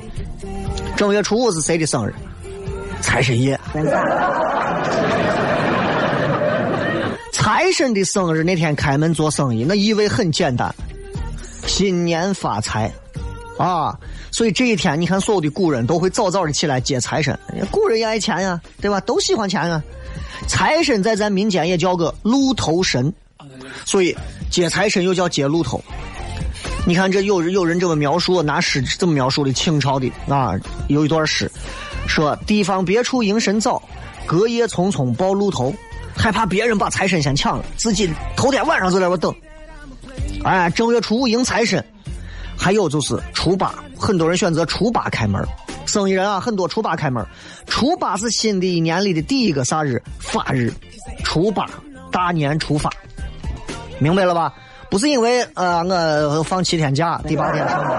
[0.96, 2.14] 正月初五是谁的生日？
[3.02, 3.60] 财神爷。
[7.32, 10.74] 财神的生日那天开门做生意，那意味很简单，
[11.66, 12.92] 新年发财，
[13.58, 13.98] 啊！
[14.32, 17.38] 所以这一天，你看所有的古人都会早早的起来接财神，
[17.72, 19.00] 古人也爱钱呀，对吧？
[19.02, 19.82] 都喜欢钱啊。
[20.48, 23.14] 财神在咱民间也叫个路头神，
[23.86, 24.16] 所以
[24.50, 25.82] 接财神又叫接路头。
[26.86, 30.54] 你看这有有人这么描述，拿诗这么描述的，清朝的啊，
[30.88, 31.50] 有一段诗，
[32.08, 33.82] 说地方别处迎神早，
[34.26, 35.74] 隔夜匆匆报路头。
[36.16, 39.34] 害怕别人把财神先抢了，自己头天晚上就在那等。
[40.44, 41.84] 哎，正月初五迎财神，
[42.58, 45.46] 还有就是初八，很多人选择初八开门。
[45.86, 47.26] 生意人啊，很多初八开门。
[47.68, 50.02] 初八是新的一年里的第一个啥日？
[50.20, 50.74] 发日。
[51.24, 51.66] 初八，
[52.12, 52.90] 大年初发，
[54.00, 54.54] 明白了吧？
[54.90, 55.84] 不是因为呃
[56.30, 57.92] 我放七天假，第八天上班。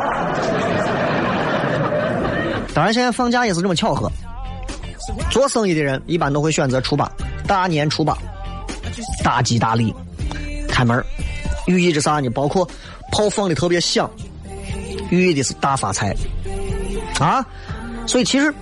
[2.72, 4.10] 当然，现在放假也是这么巧合。
[5.30, 7.10] 做生意的人一般都会选择初八。
[7.46, 8.16] 大年初八，
[9.22, 9.94] 大吉大利，
[10.68, 11.04] 开门
[11.66, 12.30] 寓意着啥呢？
[12.30, 12.66] 包括
[13.12, 14.10] 炮放的特别响，
[15.10, 16.14] 寓意的是大发财，
[17.20, 17.44] 啊！
[18.06, 18.52] 所以其实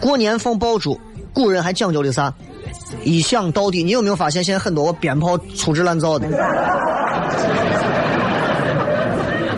[0.00, 0.98] 过年放爆竹，
[1.32, 2.32] 古人还讲究的啥？
[3.04, 6.28] 一想到底，你有没有发现现在很多鞭炮粗制滥造的？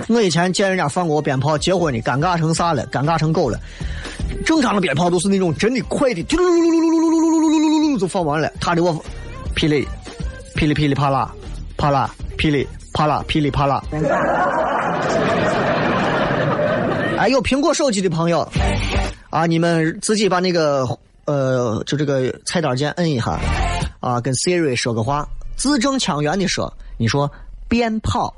[0.08, 2.86] 我以前见人家放过鞭炮，结婚的，尴尬成啥了？
[2.88, 3.58] 尴尬成狗了！
[4.44, 9.02] 正常的鞭炮都是那种真的快的，嘟噜噜噜噜噜噜噜噜噜噜都放完了，他的我
[9.54, 9.88] 噼里
[10.54, 11.32] 噼里噼里啪啦
[11.78, 13.82] 啪啦噼里啪啦噼里啪啦。
[17.22, 18.50] 哎，有苹果手机的朋友
[19.30, 20.84] 啊，你们自己把那个
[21.24, 23.38] 呃，就这个菜单键摁一下
[24.00, 27.30] 啊，跟 Siri 说个话，字正腔圆的说，你说
[27.68, 28.34] 鞭炮，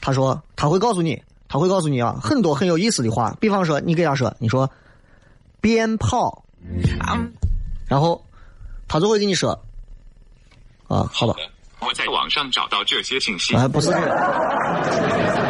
[0.00, 4.70] 他说他会告诉你，他会告诉你啊，很多很有意思的话，比方说你给他说，你说。
[5.60, 6.44] 鞭炮，
[7.88, 8.24] 然后
[8.86, 9.60] 他就会跟你说
[10.86, 11.34] ：“啊，好吧。”
[11.82, 13.56] 我在网上找到这些信息。
[13.56, 15.44] 啊，不是这个。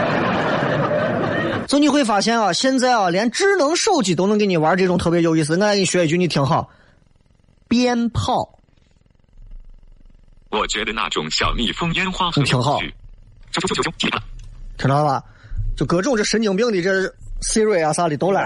[1.69, 5.53] 就你会发现啊，现在啊，连智能手机都能给你玩这种特别有意思。
[5.53, 6.71] 我来给你学一句，你听好。
[7.69, 8.59] 鞭炮。
[10.51, 12.81] 我觉得那种小蜜蜂烟花很挺好。
[14.79, 15.23] 听到了吧？
[15.77, 16.91] 就各种这神经病的这
[17.43, 18.43] Siri 啊啥的都来。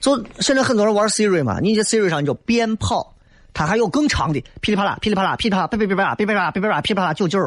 [0.00, 3.14] 就现在很多人玩 Siri 嘛，你这 Siri 上你就鞭炮，
[3.52, 7.38] 它还有更长的噼里啪啦、噼里啪啦、噼里啪啦、噼噼噼啪啦、噼噼啪啦、噼噼啪啦、噼啪啦九九。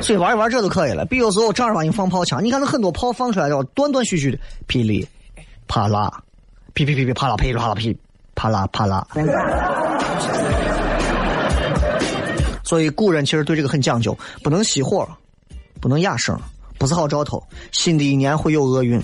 [0.00, 1.04] 所以玩一玩这就可以了。
[1.06, 5.06] 比如说我正儿八经放炮枪，你看那很多炮放出来的断断续续的，噼里
[5.68, 6.22] 啪啦、
[6.74, 7.96] 噼噼噼噼啪啦、噼里啪啦、噼
[8.34, 9.06] 啪啦啪啦。
[12.64, 15.08] 所以古人其实对这个很讲究，不能熄火，
[15.80, 16.38] 不能压声。
[16.78, 18.98] 不是好兆头，新的一年会有厄运，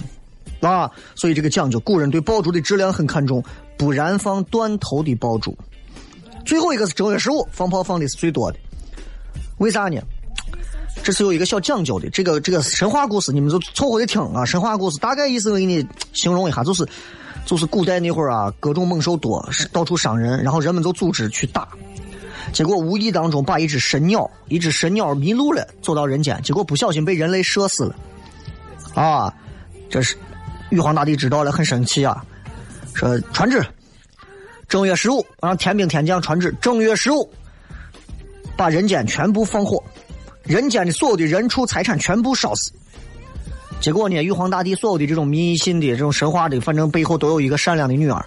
[0.63, 3.45] 啊，所以这个讲究，古人对爆竹的质量很看重，
[3.77, 5.55] 不燃放断头的爆竹。
[6.47, 8.59] 最后一个是正月十五放炮放的是最多的，
[9.59, 10.01] 为啥呢？
[11.03, 14.45] 这是有一个小讲究的，这个这个神话故事你们就凑合的听啊。
[14.45, 16.87] 神话故事大概意思我给你形容一下，就是
[17.45, 21.69] 就是古代那会儿啊，各种猛兽多，到处伤人，然后人们就组织去打。
[22.53, 27.97] 结果无意当中把一只神鸟，一只神鸟迷路了，走到人间，结果不小心被人类射死了。
[28.95, 29.33] 啊，
[29.91, 30.17] 这是
[30.71, 32.25] 玉皇大帝知道了，很生气啊，
[32.95, 33.65] 说传旨，
[34.69, 37.29] 正月十五让天兵天将传旨，正月十五
[38.57, 39.83] 把人间全部放火，
[40.47, 42.73] 人间的所有的人畜财产全部烧死。
[43.81, 48.25] 结果呢，玉皇大帝所有的这种迷信的这种神话的，反正背后都有一个善良的女儿，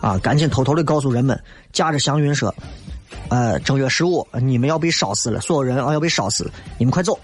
[0.00, 1.40] 啊，赶紧偷偷的告诉人们，
[1.72, 2.54] 驾着祥云说。
[3.28, 7.18] 呃，正月十五，你们要被烧死了，所有人啊要被烧死，你们快走！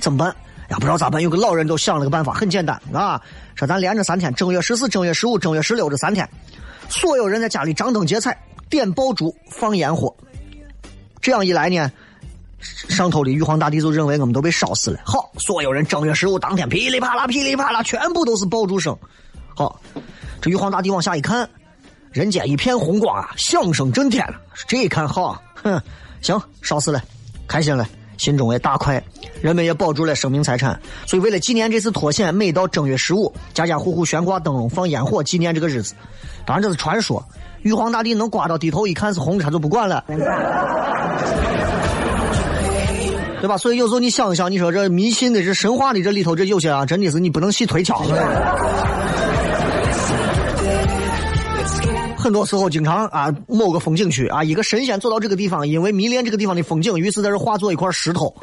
[0.00, 0.28] 怎么办？
[0.70, 1.22] 呀，不知道咋办。
[1.22, 3.20] 有个老人都想了个办法，很简单啊，
[3.54, 6.28] 说咱连着三天，正月十四、正月十五、正月十六这三天，
[6.88, 8.36] 所有人在家里张灯结彩，
[8.68, 10.12] 点爆竹，放烟火。
[11.20, 11.92] 这样一来呢，
[12.60, 15.00] 上头的玉皇大帝就认为我们都被烧死了。
[15.04, 18.96] 好，所有人正月十五当天噼里啪啦、噼里啪啦，全部都是爆竹声。
[19.54, 19.80] 好，
[20.40, 21.48] 这玉皇大帝往下一看。
[22.10, 24.34] 人间一片红光啊，响声震天了。
[24.66, 25.80] 这一看好，哼，
[26.22, 27.02] 行，烧死了，
[27.46, 29.00] 开心了，心中也大快。
[29.42, 30.14] 人们也保住了。
[30.16, 30.80] 生命财产。
[31.06, 31.38] 所以为了。
[31.38, 35.94] 纪念这次脱险，每到正月十五，家家户户悬挂灯笼、放烟火，纪念这个日子。
[36.44, 37.22] 当然这是传说。
[37.62, 40.04] 玉皇大帝能刮到低头一看是红的，他就不管了，
[43.40, 43.56] 对吧？
[43.56, 48.02] 所以有时候你想一想，你说这迷信的、这神话的这里头，这有些啊，真的是你不能细推敲。
[52.16, 58.34] 很多时候，经常啊，某个风景区啊，一个神仙走到这个地方，因为迷恋这个地方的风景，于是在这化作一块石头。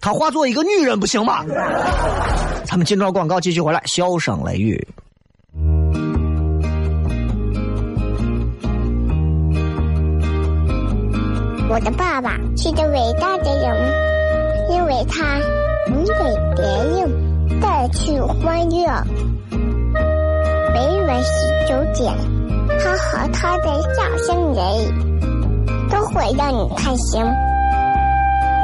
[0.00, 1.44] 他化作一个女人不行吗？
[2.64, 3.82] 咱们进段广告，继续回来。
[3.84, 4.82] 笑声雷雨。
[11.74, 13.76] 我的爸爸是个伟大的人，
[14.70, 15.40] 因为他
[15.88, 16.14] 能给
[16.54, 18.86] 别人带去欢乐。
[20.72, 22.14] 每晚十九点，
[22.78, 24.62] 他和他的笑声人，
[25.90, 27.20] 都会让你开心。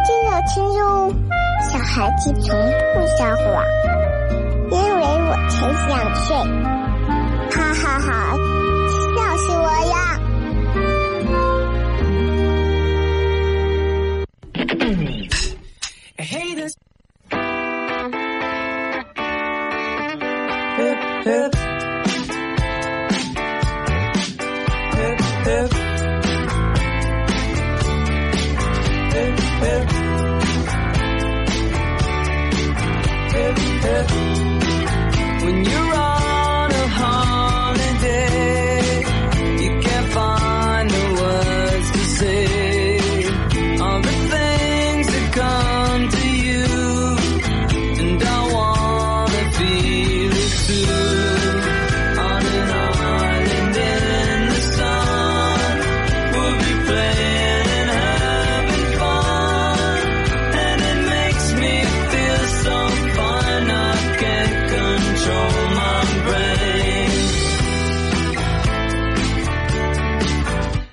[0.05, 1.13] 记得听哟，
[1.69, 2.57] 小孩子从
[2.95, 3.65] 不撒谎，
[4.71, 6.37] 因为我才想睡。
[7.51, 8.20] 哈哈哈，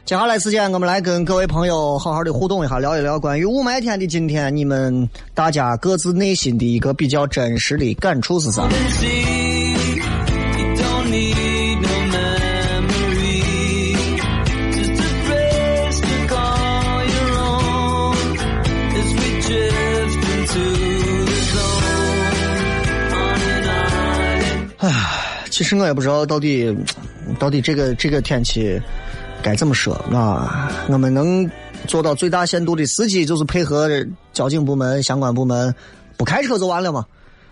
[0.08, 8.64] 接下来时间，我们来跟各位朋友好好的互动一下，聊一聊关于雾霾天的今天，你们大家各自内心的一个比较真实的感触是啥？
[24.78, 24.89] 唉，
[25.49, 26.74] 其实我也不知道到底，
[27.38, 28.82] 到底这个这个天气。
[29.48, 30.70] 该怎么说啊？
[30.89, 31.50] 我们能
[31.88, 33.89] 做到最大限度的司机就是配合
[34.34, 35.74] 交警部门相关部门，
[36.18, 37.06] 不开车就完了嘛。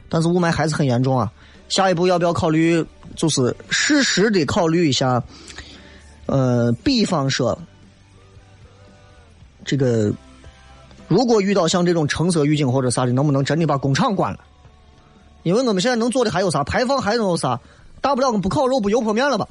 [0.09, 1.31] 但是雾霾还是很严重啊。
[1.69, 2.85] 下一步要不要考虑，
[3.15, 5.23] 就是适时的考虑一下？
[6.25, 7.57] 呃，比方说，
[9.63, 10.11] 这个
[11.07, 14.39] 如果遇到像这种橙色预警或者啥的，能不能真的把工厂关了？
[15.43, 16.61] 因为我们现在能做的还有啥？
[16.65, 17.57] 排放还能有啥？
[18.01, 19.47] 大不了我们不烤肉不油泼面了吧？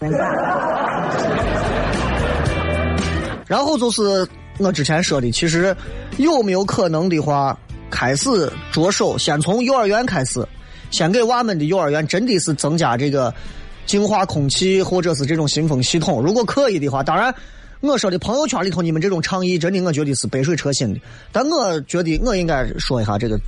[3.47, 4.27] 然后就是
[4.59, 5.77] 我之前说的，其实
[6.17, 7.59] 有没有可能的话，
[7.91, 8.51] 开始。
[8.73, 10.47] 着手先从幼儿园开始，
[10.91, 13.33] 先给娃们的幼儿园真的是增加这个
[13.85, 16.23] 净化空气或者是这种新风系统。
[16.23, 17.35] 如果可以的话，当然
[17.81, 21.01] 我说的朋友圈里头你们这种倡议，真的我觉得是杯水车薪的。
[21.31, 23.39] 但我觉得我应该说一下这个，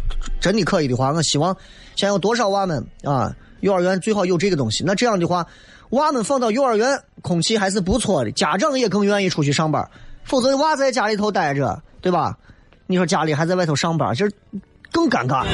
[0.40, 1.56] 真的可以的话，我希望
[1.94, 4.84] 先有多少娃们啊，幼儿园最好有这个东西。
[4.84, 5.46] 那这样的话。
[5.90, 9.88] 娃们放到幼儿园，空气还是不错的，家长也更愿意出去上班。
[10.24, 12.36] 否则娃在家里头待着，对吧？
[12.86, 14.28] 你说家里还在外头上班，这
[14.90, 15.44] 更尴尬。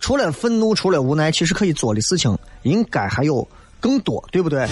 [0.00, 3.46] 除了愤怒，除了无奈，其实可以做的事情应该还有
[3.80, 4.66] 更多，对不对？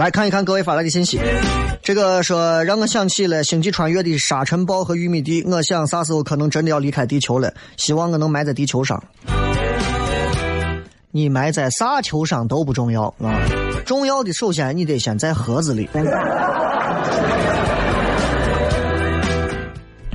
[0.00, 1.20] 来看一看各位发来的信息，
[1.82, 9.04] 这个说让我想起了星际穿越的沙尘暴和玉米地，我想啥时候可能真的要离开地球了，希望我能埋在地球上。
[11.10, 13.38] 你埋在啥球上都不重要啊，
[13.84, 15.86] 重要的首先你得先在盒子里。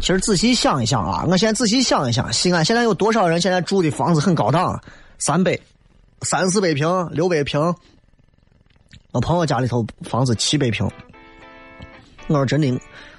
[0.01, 4.81] 其实仔细想一想啊，我现在仔细想一想，西安现在有多少人现在住的房子很高档，
[5.19, 5.55] 三百、
[6.23, 7.75] 三四百平、六百平。
[9.15, 10.85] 我朋友家里头房子七百平，
[12.27, 12.77] 我说真的，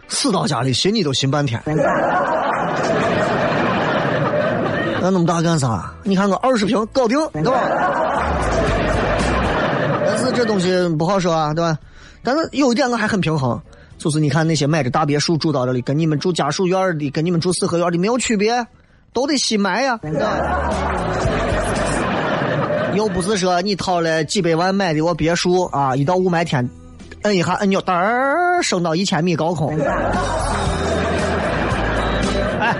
[0.08, 1.58] 死到家里寻你都寻半天。
[5.00, 5.90] 那那么大干啥？
[6.04, 7.62] 你看我二十平搞定，对吧？
[10.04, 11.78] 但是这东西不好说啊，对吧？
[12.22, 13.58] 但是有一点我还很平衡，
[13.96, 18.66] 就是你看那些买着大别墅住到这里，跟你们住家属院的，跟你们住四合院的没有区别，
[19.14, 19.98] 都得新买呀。
[22.96, 26.66] 又不是说你掏了几百万买的我别墅啊，一到雾霾天，
[27.22, 29.78] 摁一下按钮，噔儿升到一千米高空。
[32.58, 32.74] 哎，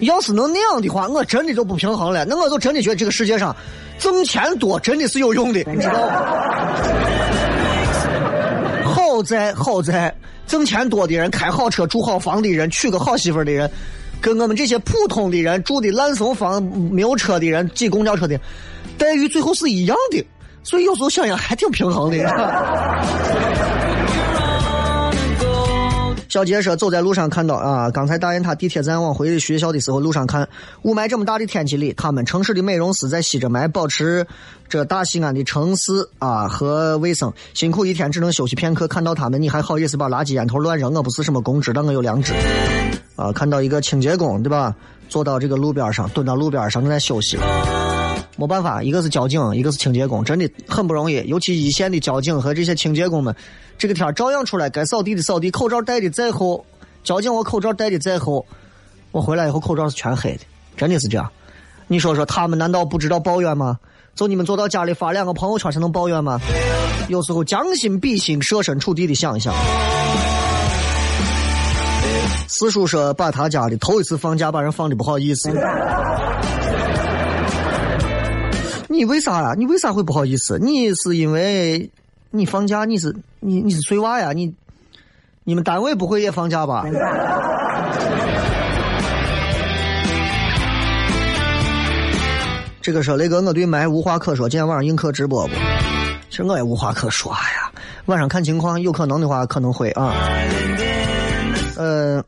[0.00, 2.24] 要是能那样的话，我真的就不平衡了。
[2.24, 3.54] 那我就真的觉得这个世界上
[3.98, 6.14] 挣钱多真的是有用的，你知道吗？
[8.88, 10.14] 好在好在
[10.46, 13.70] 挣钱多的人、开好车、住好房的人、娶个好媳妇的人，
[14.20, 18.40] 跟我们这些普通的人住的烂怂房、没有车的人、挤公交车的。
[18.98, 20.24] 待遇最后是一样的，
[20.62, 22.18] 所以有时候想想还挺平衡的。
[26.28, 30.46] 小杰说：“走在路上看到啊，刚才大雁塔地铁站往回学校的时候，路上看
[30.82, 34.26] 雾霾这么大的天气里，他们城市的美容师在吸着霾，保持
[34.68, 37.32] 着大西安的城市啊和卫生。
[37.54, 40.92] 辛苦一天只能休息片刻，看到他们，你还好意思把垃圾烟头乱扔？
[40.92, 42.34] 我不是什么公知，但我有良知
[43.16, 43.32] 啊。
[43.32, 44.74] 看到一个清洁工，对吧？
[45.08, 47.38] 坐到这个路边上，蹲到路边上正在休息。”
[48.38, 51.20] 没办法，一个是交警，一个是清洁工，真的很不容易。
[51.26, 53.34] 尤其一线的交警和这些清洁工们，
[53.76, 56.64] 这个天照样出来，该扫地的扫地，口罩戴的再厚，
[57.02, 58.46] 交警我口罩戴的再厚，
[59.10, 60.42] 我回来以后口罩是全黑的，
[60.76, 61.28] 真的是这样。
[61.88, 63.76] 你说说，他们难道不知道抱怨吗？
[64.14, 66.38] 就你们坐到家里发两个朋友圈才能抱怨吗？
[67.08, 69.52] 有时候将心比心，设身处地的想一想。
[72.46, 75.50] 四叔说，把他家里头一次放假把人放的不好意思。
[78.98, 79.54] 你为啥呀？
[79.56, 80.58] 你为啥会不好意思？
[80.58, 81.88] 你是因为
[82.32, 82.84] 你放假？
[82.84, 84.32] 你是你你是催娃呀？
[84.32, 84.52] 你
[85.44, 86.84] 你们单位不会也放假吧？
[92.82, 94.48] 这个说雷哥，我对麦无话可说。
[94.48, 95.54] 今天晚上映客直播不？
[96.28, 97.70] 其实我也无话可说呀。
[98.06, 100.12] 晚上看情况，有可能的话可能会啊。
[101.76, 102.20] 呃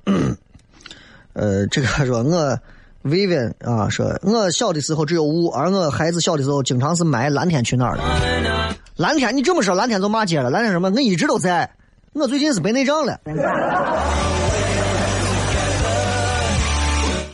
[1.34, 2.56] 呃，这个说我。
[3.02, 7.30] Vivian 啊，说我小的时候只有雾，而我孩子小的时候经常是霾。
[7.30, 8.76] 蓝天去哪儿了？
[8.96, 10.50] 蓝天，你这么说，蓝天就骂街了。
[10.50, 10.90] 蓝天什么？
[10.94, 11.70] 我一直都在，
[12.12, 13.18] 我最近是白内障了。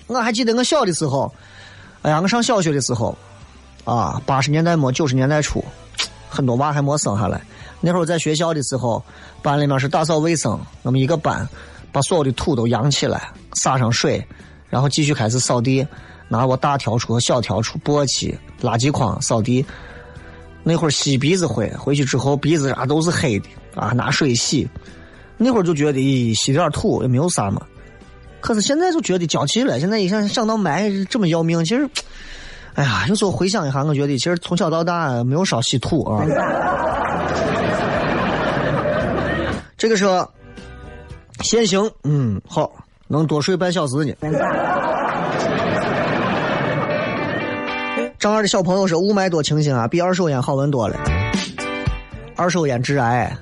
[0.07, 1.35] 我还记得我小的时候，
[2.03, 3.19] 哎呀，我上小学的时候，
[3.85, 5.65] 啊，八十年代末九十年代初，
[6.29, 7.43] 很多娃还没生下来。
[7.81, 9.03] 那会儿在学校的时候，
[9.43, 11.47] 班里面是打扫卫生，我们一个班
[11.91, 14.25] 把所有的土都扬起来，洒上水，
[14.69, 15.87] 然后继续开始扫地，
[16.29, 19.65] 拿我大笤帚和小笤帚、簸箕、垃圾筐扫地。
[20.63, 24.69] 那会儿吸鼻子灰，回去之后鼻子啥都是黑的啊，拿水洗。
[25.37, 27.61] 那会儿就觉得，咦，吸点土也没有啥嘛。
[28.41, 29.79] 可是现在就觉得娇气了。
[29.79, 31.89] 现在一想想到埋这么要命，其实，
[32.75, 36.25] 哎呀，有时候回想一下，我觉得其实从小到大没有少吸土啊。
[39.77, 40.29] 这个车
[41.43, 42.73] 限行，嗯，好，
[43.09, 44.13] 能多睡半小时呢。
[48.19, 50.97] 张二的小朋友说：“雾霾多清新啊，比二手烟好闻多了。
[52.35, 53.37] 二手烟致癌，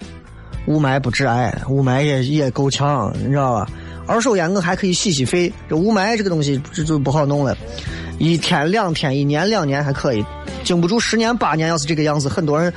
[0.67, 3.69] 雾霾不致癌，雾霾也也够呛，你知道吧？
[4.07, 7.57] 二手烟我还可以洗洗肺，这雾霾这个东西这就不好弄了。
[8.19, 10.23] 一天两天，一年两年还可以，
[10.62, 11.69] 经不住十年八年。
[11.69, 12.73] 要是这个样子，很多人，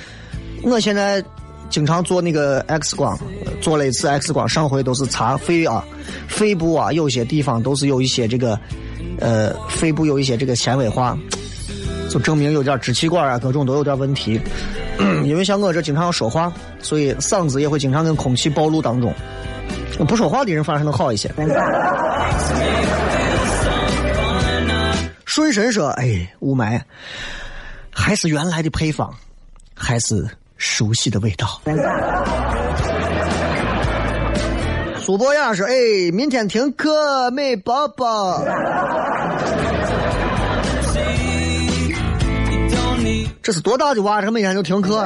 [0.64, 1.24] 我现在。”
[1.70, 3.18] 经常做那个 X 光，
[3.62, 5.84] 做了一次 X 光，上回都是查肺啊，
[6.28, 8.60] 肺部啊，有些地方都是有一些这个，
[9.20, 11.18] 呃，肺部有一些这个纤维化，
[12.10, 14.40] 就证明有点支气管啊，各种都有点问题。
[15.26, 16.52] 因为像我这经常要说话，
[16.82, 19.14] 所以嗓子也会经常跟空气暴露当中。
[20.08, 21.30] 不说话的人反而还能好一些。
[25.26, 26.82] 顺神说：“哎，雾霾
[27.92, 29.14] 还是原来的配方，
[29.76, 30.28] 还是。”
[30.58, 31.62] 熟悉的味道。
[35.00, 38.44] 苏博雅说：“哎，明天停课，美宝宝。”
[43.42, 44.22] 这是多大的娃？
[44.22, 45.00] 这每天就停课？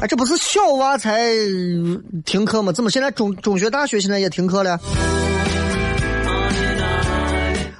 [0.00, 1.30] 哎，这不是小娃才
[2.26, 2.70] 停课吗？
[2.72, 4.78] 怎么现在中中学、大学现在也停课了？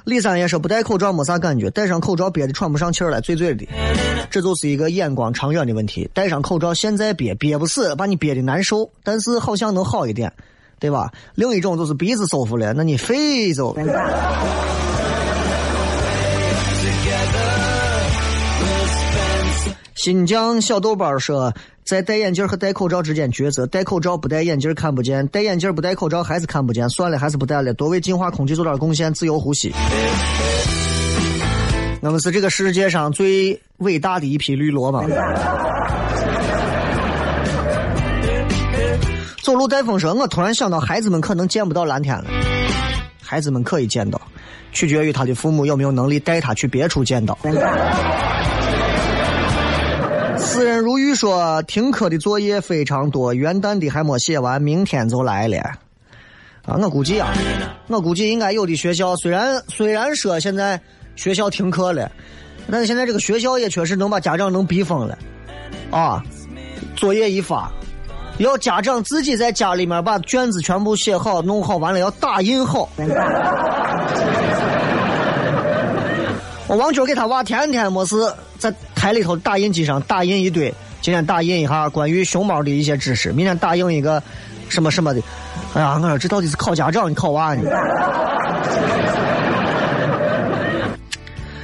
[0.09, 3.63] 李三爷说：“不戴口罩没啥感觉，戴上口罩憋得喘不上气儿来，醉醉的。
[4.31, 6.09] 这就是一个眼光长远的问题。
[6.15, 10.33] 戴上口罩现在憋憋不死，把你憋得难受，但是好像能好一点，
[10.79, 11.11] 对吧？
[11.35, 13.71] 另一种就是鼻子舒服了，那你肺就……
[20.01, 21.53] 新疆小豆包说。”
[21.89, 26.87] 在戴眼镜和戴口罩之间抉择，戴口罩不戴眼镜看不见，戴眼镜不戴口罩还是看不见。
[26.87, 29.73] 算了，还是不戴了，多为净化空气做点贡献，自由呼吸。
[32.03, 35.03] 我们是这个世界上最伟大的一批绿萝吗？
[39.41, 42.25] 走路带风声，我突然想到，孩子们可能见不到蓝天了。
[43.19, 44.21] 孩子们可以见到，
[44.71, 47.35] 取决于他的父母有没有能力带他去别处见到。
[51.19, 55.57] 说：“停课的作业非常多，元旦的还没写完，明天就来了。”
[56.65, 57.27] 啊，我估计啊，
[57.87, 60.79] 我估计应该有的学校虽然虽然说现在
[61.17, 62.09] 学校停课了，
[62.71, 65.17] 但是现在这个学校也确实能把家长能逼疯了。
[65.91, 66.23] 啊，
[66.95, 67.69] 作业一发，
[68.37, 72.87] 要家长自己在家里面把卷子全部写好、弄好，完了要打印好。
[76.67, 78.15] 我王军给他娃天天没事
[78.57, 84.21] 在台里头打印机上打印一堆，今天打印一下关于熊猫的一些知识，明天打印一个
[84.67, 85.21] 什么什么的。
[85.73, 87.63] 哎呀，我说这到底是考家长，你考娃呢？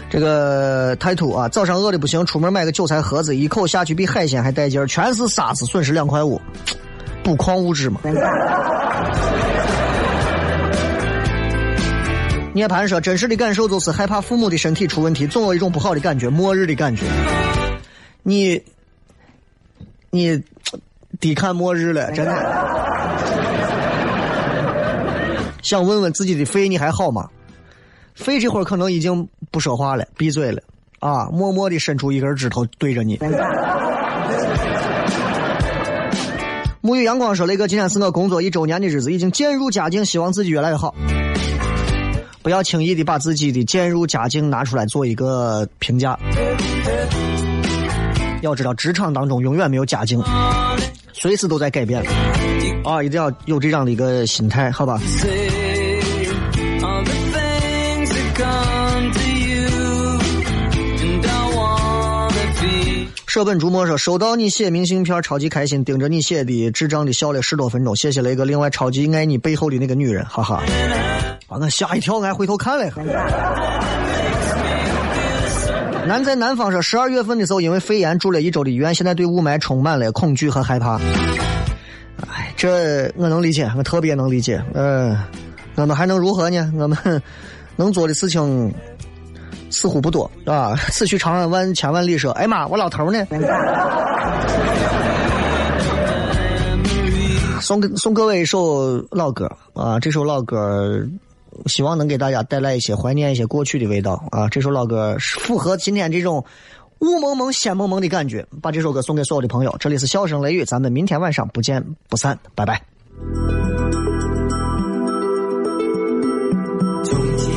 [0.10, 1.50] 这个太土啊！
[1.50, 6.40] 早上饿的不行，出门买个韭菜盒子，一口下去比海鲜还带劲儿，全是沙子，损失两块五，
[7.22, 8.00] 补矿物质嘛。
[12.54, 17.04] 涅槃说：“真实的感受就是害怕父母的身体出问题，总有一种不好的感觉，末日的感觉。
[18.24, 18.64] 你，
[20.16, 20.42] 你
[21.20, 22.34] 低看末日了，真的。
[25.62, 27.28] 想问问自己的肺，你还好吗？
[28.14, 30.62] 肺这会儿可能已经不说话了，闭嘴了
[31.00, 31.26] 啊！
[31.32, 33.18] 默默的伸出一根指头对着你。”
[36.82, 40.94] 沐浴阳光说：“雷哥，今天是我工作一周年的日子，已经渐入佳境，希望自己越来越好。”
[42.44, 46.16] 不要轻易的把自己的渐入佳境拿出来做一个评价。
[48.46, 50.22] 要知道，职场当中永远没有家境，
[51.14, 52.02] 随时都在改变。
[52.84, 55.02] 啊，一定要有这样的一个心态，好吧？
[63.28, 67.94] 舍本逐末说：“收到你写明信片，超级开心，盯着你写的智障的笑了十多分钟。
[67.94, 70.64] 谢谢雷哥，另外超级爱你背后的那个女人，哈哈。”
[71.48, 72.90] 把我吓一跳，俺回头看了。
[76.08, 81.00] 南在南方说，十二月份的时候因为肺炎住了一周的医院，现在对雾霾充满了恐惧和害怕。
[82.32, 84.64] 哎，这我能理解，我特别能理解。
[84.74, 85.18] 嗯，
[85.76, 86.72] 我们还能如何呢？
[86.78, 86.98] 我们
[87.76, 88.72] 能做的事情
[89.72, 90.76] 似乎不多，啊。
[90.92, 93.26] 此去长安万千万里，说，哎妈，我老头呢？
[97.62, 101.04] 送给送各位一首老歌啊，这首老歌
[101.68, 104.48] 希望能给大家带来一些怀念、一些过去的味道啊！
[104.50, 106.46] 这首老歌是符合今天这种
[107.00, 109.76] 雾蒙蒙、仙蒙蒙的感觉，把这首歌送给所有的朋友。
[109.80, 112.82] 这里是笑声雷雨，咱们明天晚上不见不散，拜拜。
[117.04, 117.56] 从前